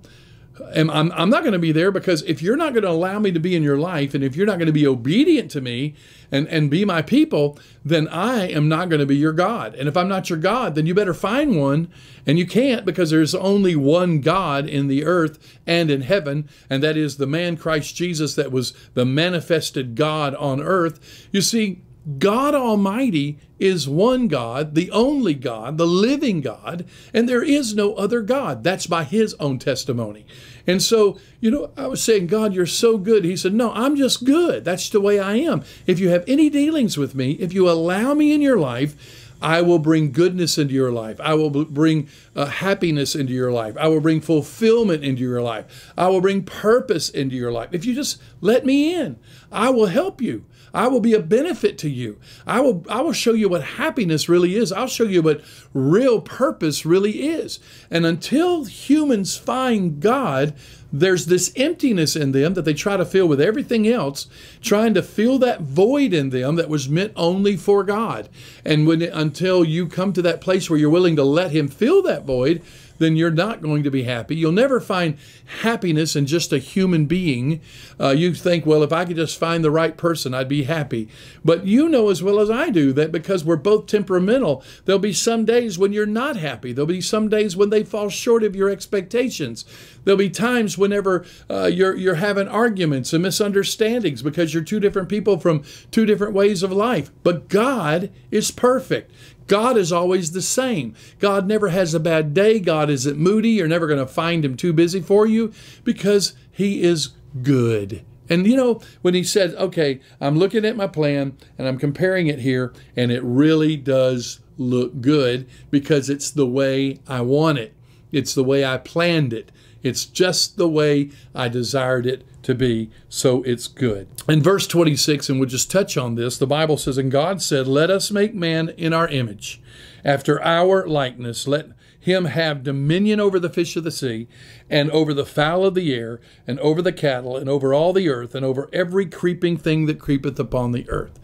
And 0.73 0.89
I'm, 0.89 1.11
I'm 1.11 1.29
not 1.29 1.43
going 1.43 1.53
to 1.53 1.59
be 1.59 1.71
there 1.71 1.91
because 1.91 2.21
if 2.23 2.41
you're 2.41 2.55
not 2.55 2.73
going 2.73 2.83
to 2.83 2.89
allow 2.89 3.19
me 3.19 3.31
to 3.31 3.39
be 3.39 3.55
in 3.55 3.63
your 3.63 3.77
life 3.77 4.13
and 4.13 4.23
if 4.23 4.35
you're 4.35 4.45
not 4.45 4.57
going 4.57 4.67
to 4.67 4.73
be 4.73 4.87
obedient 4.87 5.51
to 5.51 5.61
me 5.61 5.95
and, 6.31 6.47
and 6.47 6.71
be 6.71 6.85
my 6.85 7.01
people, 7.01 7.59
then 7.83 8.07
I 8.07 8.47
am 8.47 8.69
not 8.69 8.89
going 8.89 8.99
to 8.99 9.05
be 9.05 9.17
your 9.17 9.33
God. 9.33 9.75
And 9.75 9.89
if 9.89 9.97
I'm 9.97 10.07
not 10.07 10.29
your 10.29 10.39
God, 10.39 10.75
then 10.75 10.85
you 10.85 10.93
better 10.93 11.13
find 11.13 11.59
one. 11.59 11.89
And 12.25 12.39
you 12.39 12.47
can't 12.47 12.85
because 12.85 13.11
there's 13.11 13.35
only 13.35 13.75
one 13.75 14.21
God 14.21 14.67
in 14.67 14.87
the 14.87 15.05
earth 15.05 15.59
and 15.67 15.91
in 15.91 16.01
heaven, 16.01 16.49
and 16.69 16.81
that 16.81 16.97
is 16.97 17.17
the 17.17 17.27
man 17.27 17.55
Christ 17.55 17.95
Jesus 17.95 18.33
that 18.35 18.51
was 18.51 18.73
the 18.95 19.05
manifested 19.05 19.95
God 19.95 20.33
on 20.35 20.61
earth. 20.61 21.27
You 21.31 21.41
see, 21.41 21.81
God 22.19 22.53
Almighty 22.53 23.39
is 23.57 23.89
one 23.89 24.27
God, 24.27 24.75
the 24.75 24.91
only 24.91 25.33
God, 25.33 25.77
the 25.77 25.87
living 25.87 26.41
God, 26.41 26.85
and 27.13 27.27
there 27.27 27.43
is 27.43 27.73
no 27.73 27.95
other 27.95 28.21
God. 28.21 28.63
That's 28.63 28.85
by 28.85 29.03
His 29.03 29.33
own 29.35 29.57
testimony. 29.57 30.25
And 30.67 30.83
so, 30.83 31.17
you 31.39 31.49
know, 31.49 31.71
I 31.75 31.87
was 31.87 32.03
saying, 32.03 32.27
God, 32.27 32.53
you're 32.53 32.67
so 32.67 32.97
good. 32.97 33.25
He 33.25 33.35
said, 33.35 33.53
No, 33.53 33.71
I'm 33.71 33.95
just 33.95 34.23
good. 34.23 34.63
That's 34.63 34.89
the 34.89 35.01
way 35.01 35.19
I 35.19 35.35
am. 35.35 35.63
If 35.87 35.99
you 35.99 36.09
have 36.09 36.23
any 36.27 36.49
dealings 36.49 36.97
with 36.97 37.15
me, 37.15 37.31
if 37.33 37.53
you 37.53 37.69
allow 37.69 38.13
me 38.13 38.33
in 38.33 38.41
your 38.41 38.59
life, 38.59 39.23
I 39.41 39.61
will 39.61 39.79
bring 39.79 40.11
goodness 40.11 40.57
into 40.57 40.73
your 40.73 40.91
life. 40.91 41.19
I 41.19 41.33
will 41.33 41.49
bring 41.49 42.07
uh, 42.35 42.45
happiness 42.45 43.15
into 43.15 43.33
your 43.33 43.51
life. 43.51 43.75
I 43.77 43.87
will 43.87 43.99
bring 43.99 44.21
fulfillment 44.21 45.03
into 45.03 45.21
your 45.21 45.41
life. 45.41 45.93
I 45.97 46.07
will 46.07 46.21
bring 46.21 46.43
purpose 46.43 47.09
into 47.09 47.35
your 47.35 47.51
life. 47.51 47.69
If 47.71 47.85
you 47.85 47.93
just 47.93 48.21
let 48.41 48.65
me 48.65 48.95
in, 48.95 49.19
I 49.51 49.69
will 49.69 49.87
help 49.87 50.21
you. 50.21 50.45
I 50.75 50.87
will 50.87 50.99
be 50.99 51.13
a 51.13 51.21
benefit 51.21 51.77
to 51.79 51.89
you. 51.89 52.19
I 52.45 52.59
will 52.59 52.85
I 52.89 53.01
will 53.01 53.13
show 53.13 53.33
you 53.33 53.47
what 53.47 53.63
happiness 53.63 54.27
really 54.27 54.55
is. 54.55 54.73
I'll 54.73 54.87
show 54.87 55.05
you 55.05 55.21
what 55.21 55.41
real 55.73 56.19
purpose 56.19 56.85
really 56.85 57.29
is. 57.29 57.59
And 57.89 58.05
until 58.05 58.65
humans 58.65 59.37
find 59.37 60.01
God, 60.01 60.53
there's 60.91 61.27
this 61.27 61.51
emptiness 61.55 62.15
in 62.15 62.33
them 62.33 62.53
that 62.53 62.63
they 62.63 62.73
try 62.73 62.97
to 62.97 63.05
fill 63.05 63.27
with 63.27 63.41
everything 63.41 63.87
else, 63.87 64.27
trying 64.61 64.93
to 64.93 65.01
fill 65.01 65.39
that 65.39 65.61
void 65.61 66.13
in 66.13 66.29
them 66.29 66.55
that 66.55 66.69
was 66.69 66.89
meant 66.89 67.13
only 67.15 67.55
for 67.55 67.83
God. 67.83 68.27
And 68.65 68.85
when 68.85 69.01
until 69.01 69.63
you 69.63 69.87
come 69.87 70.11
to 70.13 70.21
that 70.23 70.41
place 70.41 70.69
where 70.69 70.79
you're 70.79 70.89
willing 70.89 71.15
to 71.15 71.23
let 71.23 71.51
him 71.51 71.69
fill 71.69 72.01
that 72.03 72.25
void, 72.25 72.61
then 72.97 73.15
you're 73.15 73.31
not 73.31 73.61
going 73.61 73.83
to 73.83 73.91
be 73.91 74.03
happy. 74.03 74.35
You'll 74.35 74.51
never 74.51 74.79
find 74.79 75.17
happiness 75.61 76.15
in 76.15 76.25
just 76.25 76.53
a 76.53 76.57
human 76.57 77.05
being. 77.05 77.61
Uh, 77.99 78.09
you 78.09 78.33
think, 78.33 78.65
well, 78.65 78.83
if 78.83 78.91
I 78.91 79.05
could 79.05 79.15
just 79.15 79.39
find 79.39 79.63
the 79.63 79.71
right 79.71 79.95
person, 79.95 80.33
I'd 80.33 80.49
be 80.49 80.63
happy. 80.63 81.09
But 81.43 81.65
you 81.65 81.89
know 81.89 82.09
as 82.09 82.23
well 82.23 82.39
as 82.39 82.49
I 82.49 82.69
do 82.69 82.93
that 82.93 83.11
because 83.11 83.43
we're 83.43 83.55
both 83.55 83.87
temperamental, 83.87 84.63
there'll 84.85 84.99
be 84.99 85.13
some 85.13 85.45
days 85.45 85.77
when 85.77 85.93
you're 85.93 86.05
not 86.05 86.35
happy. 86.35 86.73
There'll 86.73 86.87
be 86.87 87.01
some 87.01 87.29
days 87.29 87.55
when 87.55 87.69
they 87.69 87.83
fall 87.83 88.09
short 88.09 88.43
of 88.43 88.55
your 88.55 88.69
expectations. 88.69 89.65
There'll 90.03 90.17
be 90.17 90.29
times 90.29 90.77
whenever 90.77 91.25
uh, 91.49 91.65
you're 91.65 91.95
you're 91.95 92.15
having 92.15 92.47
arguments 92.47 93.11
and 93.11 93.23
misunderstandings 93.23 94.21
because 94.21 94.53
you're 94.53 94.63
two 94.63 94.79
different 94.79 95.09
people 95.09 95.39
from 95.39 95.63
two 95.91 96.05
different 96.05 96.33
ways 96.33 96.63
of 96.63 96.71
life. 96.71 97.11
But 97.23 97.49
God 97.49 98.11
is 98.31 98.51
perfect. 98.51 99.11
God 99.47 99.77
is 99.77 99.91
always 99.91 100.31
the 100.31 100.41
same. 100.41 100.95
God 101.19 101.47
never 101.47 101.69
has 101.69 101.93
a 101.93 101.99
bad 101.99 102.33
day. 102.33 102.59
God 102.59 102.89
isn't 102.89 103.17
moody. 103.17 103.49
You're 103.49 103.67
never 103.67 103.87
going 103.87 103.99
to 103.99 104.07
find 104.07 104.43
him 104.43 104.57
too 104.57 104.73
busy 104.73 105.01
for 105.01 105.25
you 105.25 105.53
because 105.83 106.33
he 106.51 106.81
is 106.81 107.09
good. 107.41 108.03
And 108.29 108.47
you 108.47 108.57
know, 108.57 108.81
when 109.01 109.13
he 109.13 109.23
said, 109.23 109.53
okay, 109.55 109.99
I'm 110.19 110.37
looking 110.37 110.65
at 110.65 110.75
my 110.75 110.87
plan 110.87 111.37
and 111.57 111.67
I'm 111.67 111.77
comparing 111.77 112.27
it 112.27 112.39
here, 112.39 112.73
and 112.95 113.11
it 113.11 113.23
really 113.23 113.77
does 113.77 114.39
look 114.57 115.01
good 115.01 115.47
because 115.69 116.09
it's 116.09 116.31
the 116.31 116.47
way 116.47 116.99
I 117.07 117.21
want 117.21 117.59
it. 117.59 117.73
It's 118.11 118.33
the 118.33 118.43
way 118.43 118.65
I 118.65 118.77
planned 118.77 119.33
it. 119.33 119.51
It's 119.85 120.05
just 120.05 120.57
the 120.57 120.67
way 120.67 121.11
I 121.35 121.47
desired 121.47 122.07
it 122.07 122.25
to 122.41 122.55
be, 122.55 122.89
so 123.07 123.43
it's 123.43 123.67
good. 123.67 124.07
In 124.27 124.41
verse 124.41 124.65
26, 124.65 125.29
and 125.29 125.39
we'll 125.39 125.47
just 125.47 125.69
touch 125.69 125.95
on 125.95 126.15
this, 126.15 126.39
the 126.39 126.47
Bible 126.47 126.77
says, 126.77 126.97
And 126.97 127.11
God 127.11 127.39
said, 127.39 127.67
Let 127.67 127.91
us 127.91 128.09
make 128.09 128.33
man 128.33 128.69
in 128.69 128.93
our 128.93 129.07
image, 129.07 129.61
after 130.03 130.41
our 130.41 130.87
likeness. 130.87 131.47
Let 131.47 131.67
him 131.99 132.25
have 132.25 132.63
dominion 132.63 133.19
over 133.19 133.39
the 133.39 133.49
fish 133.49 133.75
of 133.75 133.83
the 133.83 133.91
sea, 133.91 134.27
and 134.71 134.89
over 134.89 135.13
the 135.13 135.23
fowl 135.23 135.63
of 135.63 135.75
the 135.75 135.93
air, 135.93 136.19
and 136.47 136.59
over 136.61 136.81
the 136.81 136.91
cattle, 136.91 137.37
and 137.37 137.47
over 137.47 137.71
all 137.71 137.93
the 137.93 138.09
earth, 138.09 138.33
and 138.33 138.43
over 138.43 138.67
every 138.73 139.05
creeping 139.05 139.55
thing 139.55 139.85
that 139.85 139.99
creepeth 139.99 140.39
upon 140.39 140.71
the 140.71 140.89
earth. 140.89 141.19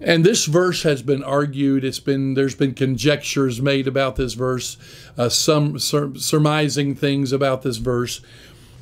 And 0.00 0.24
this 0.24 0.44
verse 0.44 0.82
has 0.82 1.02
been 1.02 1.24
argued. 1.24 1.84
It's 1.84 2.00
been 2.00 2.34
there's 2.34 2.54
been 2.54 2.74
conjectures 2.74 3.62
made 3.62 3.86
about 3.86 4.16
this 4.16 4.34
verse, 4.34 4.76
uh, 5.16 5.28
some 5.30 5.78
sur- 5.78 6.14
surmising 6.16 6.94
things 6.94 7.32
about 7.32 7.62
this 7.62 7.78
verse. 7.78 8.20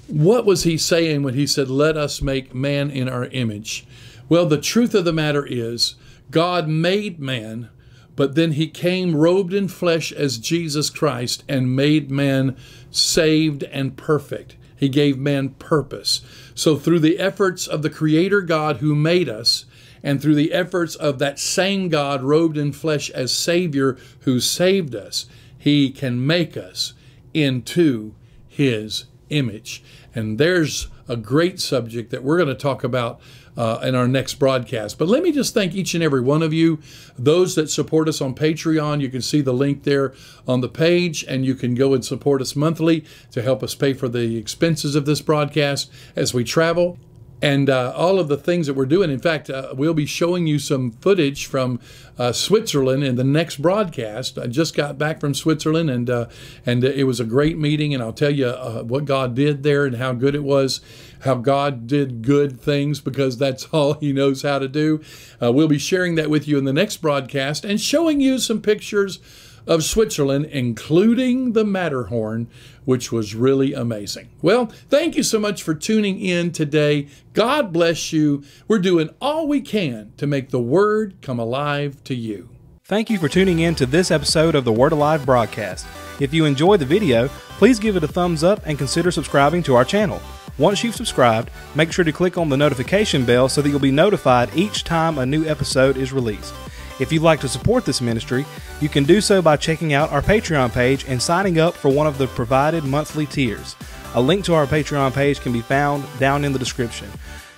What 0.09 0.45
was 0.45 0.65
he 0.65 0.77
saying 0.77 1.23
when 1.23 1.35
he 1.35 1.47
said, 1.47 1.69
"Let 1.69 1.97
us 1.97 2.21
make 2.21 2.55
man 2.55 2.91
in 2.91 3.09
our 3.09 3.27
image"? 3.27 3.87
Well, 4.29 4.47
the 4.47 4.59
truth 4.59 4.95
of 4.95 5.05
the 5.05 5.13
matter 5.13 5.47
is, 5.47 5.95
God 6.31 6.69
made 6.69 7.21
man, 7.21 7.69
but 8.17 8.35
then 8.35 8.53
he 8.53 8.67
came 8.67 9.15
robed 9.15 9.55
in 9.55 9.69
flesh 9.69 10.13
as 10.13 10.39
Jesus 10.39 10.91
Christ 10.91 11.45
and 11.49 11.77
made 11.77 12.11
man 12.11 12.57
saved 12.91 13.63
and 13.65 13.97
perfect. 13.97 14.57
He 14.77 14.89
gave 14.89 15.17
man 15.19 15.51
purpose. 15.51 16.23
So 16.55 16.77
through 16.77 17.01
the 17.01 17.19
efforts 17.19 17.67
of 17.67 17.83
the 17.83 17.91
Creator 17.91 18.43
God 18.43 18.79
who 18.79 18.95
made 18.95 19.29
us 19.29 19.65
and 20.05 20.21
through 20.21 20.35
the 20.37 20.53
efforts 20.53 20.95
of 20.95 21.19
that 21.19 21.41
same 21.41 21.89
God 21.89 22.23
robed 22.23 22.59
in 22.59 22.73
flesh 22.73 23.11
as 23.11 23.35
Savior 23.35 23.97
who 24.21 24.39
saved 24.39 24.95
us, 24.95 25.27
He 25.59 25.91
can 25.91 26.25
make 26.25 26.57
us 26.57 26.93
into 27.33 28.15
His 28.47 29.07
image. 29.31 29.83
And 30.15 30.39
there's 30.39 30.89
a 31.09 31.17
great 31.17 31.59
subject 31.59 32.11
that 32.11 32.23
we're 32.23 32.37
going 32.37 32.49
to 32.49 32.55
talk 32.55 32.85
about 32.85 33.21
uh, 33.57 33.81
in 33.83 33.95
our 33.95 34.09
next 34.09 34.35
broadcast. 34.35 34.99
But 34.99 35.09
let 35.09 35.23
me 35.23 35.33
just 35.33 35.55
thank 35.55 35.75
each 35.75 35.95
and 35.95 36.03
every 36.03 36.21
one 36.21 36.43
of 36.43 36.53
you. 36.53 36.81
Those 37.19 37.55
that 37.55 37.71
support 37.71 38.09
us 38.09 38.21
on 38.21 38.35
Patreon, 38.35 39.01
you 39.01 39.09
can 39.09 39.23
see 39.23 39.41
the 39.41 39.53
link 39.53 39.85
there 39.85 40.13
on 40.47 40.61
the 40.61 40.69
page, 40.69 41.25
and 41.27 41.47
you 41.47 41.55
can 41.55 41.75
go 41.75 41.95
and 41.95 42.05
support 42.05 42.43
us 42.43 42.57
monthly 42.57 43.05
to 43.33 43.43
help 43.43 43.63
us 43.63 43.75
pay 43.75 43.95
for 43.95 44.09
the 44.09 44.37
expenses 44.37 44.95
of 44.95 45.07
this 45.07 45.23
broadcast 45.23 45.91
as 46.17 46.35
we 46.35 46.45
travel 46.45 46.99
and 47.45 47.69
uh, 47.69 47.93
all 47.95 48.19
of 48.19 48.29
the 48.29 48.39
things 48.39 48.67
that 48.67 48.73
we're 48.73 48.87
doing. 48.87 49.11
In 49.11 49.19
fact, 49.19 49.51
uh, 49.51 49.75
we'll 49.77 49.93
be 49.93 50.07
showing 50.07 50.47
you 50.47 50.59
some 50.59 50.93
footage 50.93 51.45
from 51.45 51.79
uh, 52.19 52.33
Switzerland 52.33 53.05
in 53.05 53.17
the 53.17 53.25
next 53.25 53.61
broadcast. 53.61 54.39
I 54.39 54.47
just 54.47 54.75
got 54.75 54.97
back 54.97 55.21
from 55.21 55.35
Switzerland, 55.35 55.91
and 55.91 56.09
uh, 56.09 56.29
and 56.65 56.83
it 56.83 57.05
was 57.05 57.21
a 57.21 57.25
great 57.25 57.59
meeting. 57.59 57.93
And 57.93 58.03
I'll 58.03 58.15
tell 58.15 58.31
you 58.31 58.47
uh, 58.47 58.83
what 58.83 59.05
God 59.05 59.35
did 59.35 59.63
there 59.63 59.85
and 59.85 59.97
how 59.97 60.15
good 60.15 60.35
it 60.35 60.43
was. 60.43 60.81
How 61.21 61.35
God 61.35 61.87
did 61.87 62.23
good 62.23 62.59
things 62.63 63.01
because 63.01 63.37
that's 63.37 63.65
all 63.73 63.93
He 63.95 64.15
knows 64.15 64.41
how 64.41 64.59
to 64.59 64.69
do. 64.69 65.03
Uh, 65.43 65.53
we'll 65.53 65.69
be 65.69 65.79
sharing 65.79 66.15
that 66.15 66.31
with 66.31 66.49
you 66.49 66.57
in 66.57 66.65
the 66.65 66.73
next 66.73 66.97
broadcast 66.99 67.63
and 67.63 67.79
showing 67.79 68.23
you 68.23 68.39
some 68.39 68.63
pictures 68.63 69.19
of 69.67 69.85
Switzerland, 69.85 70.47
including 70.47 71.53
the 71.53 71.65
Matterhorn, 71.65 72.49
which 72.85 73.11
was 73.11 73.35
really 73.35 73.73
amazing. 73.73 74.31
Well, 74.43 74.67
thank 74.89 75.17
you 75.17 75.23
so 75.23 75.39
much 75.39 75.63
for 75.63 75.75
tuning 75.75 76.21
in 76.21 76.53
today. 76.53 77.09
God 77.33 77.73
bless 77.73 78.13
you. 78.13 78.45
We're 78.69 78.79
doing 78.79 79.11
all 79.21 79.49
we 79.49 79.61
can 79.61 80.13
to 80.17 80.27
make 80.27 80.51
the 80.51 80.61
Word 80.61 81.17
come 81.23 81.39
alive 81.39 82.03
to 82.05 82.15
you. 82.15 82.51
Thank 82.85 83.09
you 83.09 83.19
for 83.19 83.29
tuning 83.29 83.61
in 83.61 83.75
to 83.77 83.87
this 83.87 84.11
episode 84.11 84.55
of 84.55 84.65
the 84.65 84.73
Word 84.73 84.93
Alive 84.93 85.25
broadcast. 85.25 85.87
If 86.21 86.35
you 86.35 86.45
enjoyed 86.45 86.81
the 86.81 86.87
video, 86.87 87.29
please 87.57 87.79
give 87.79 87.97
it 87.97 88.05
a 88.05 88.09
thumbs 88.09 88.45
up 88.45 88.61
and 88.67 88.77
consider 88.77 89.11
subscribing 89.11 89.63
to 89.63 89.75
our 89.75 89.87
channel. 89.87 90.21
Once 90.59 90.85
you've 90.85 90.95
subscribed, 90.95 91.51
make 91.75 91.91
sure 91.91 92.05
to 92.05 92.13
click 92.13 92.37
on 92.37 92.49
the 92.49 92.57
notification 92.57 93.25
bell 93.25 93.49
so 93.49 93.63
that 93.63 93.71
you'll 93.71 93.81
be 93.81 93.91
notified 93.91 94.55
each 94.55 94.85
time 94.85 95.19
a 95.19 95.27
new 95.27 95.45
episode 95.47 95.97
is 95.97 96.13
released. 96.13 96.55
If 97.01 97.13
you'd 97.13 97.23
like 97.23 97.41
to 97.41 97.49
support 97.49 97.85
this 97.85 98.01
ministry, 98.01 98.47
you 98.81 98.89
can 98.89 99.05
do 99.05 99.21
so 99.21 99.43
by 99.43 99.57
checking 99.57 99.93
out 99.93 100.13
our 100.13 100.23
Patreon 100.23 100.73
page 100.73 101.05
and 101.09 101.21
signing 101.21 101.59
up 101.59 101.75
for 101.75 101.89
one 101.89 102.07
of 102.07 102.19
the 102.19 102.29
provided 102.29 102.85
monthly 102.85 103.27
tiers. 103.27 103.75
A 104.15 104.21
link 104.21 104.45
to 104.45 104.55
our 104.55 104.67
Patreon 104.67 105.13
page 105.13 105.41
can 105.41 105.53
be 105.53 105.61
found 105.61 106.05
down 106.19 106.45
in 106.45 106.53
the 106.53 106.59
description. 106.59 107.09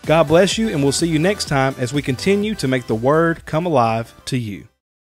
God 0.06 0.28
bless 0.28 0.56
you, 0.56 0.68
and 0.68 0.82
we'll 0.82 0.92
see 0.92 1.08
you 1.08 1.18
next 1.18 1.48
time 1.48 1.74
as 1.78 1.92
we 1.92 2.00
continue 2.00 2.54
to 2.54 2.68
make 2.68 2.86
the 2.86 2.94
Word 2.94 3.44
come 3.44 3.66
alive 3.66 4.14
to 4.26 4.38
you. 4.38 4.68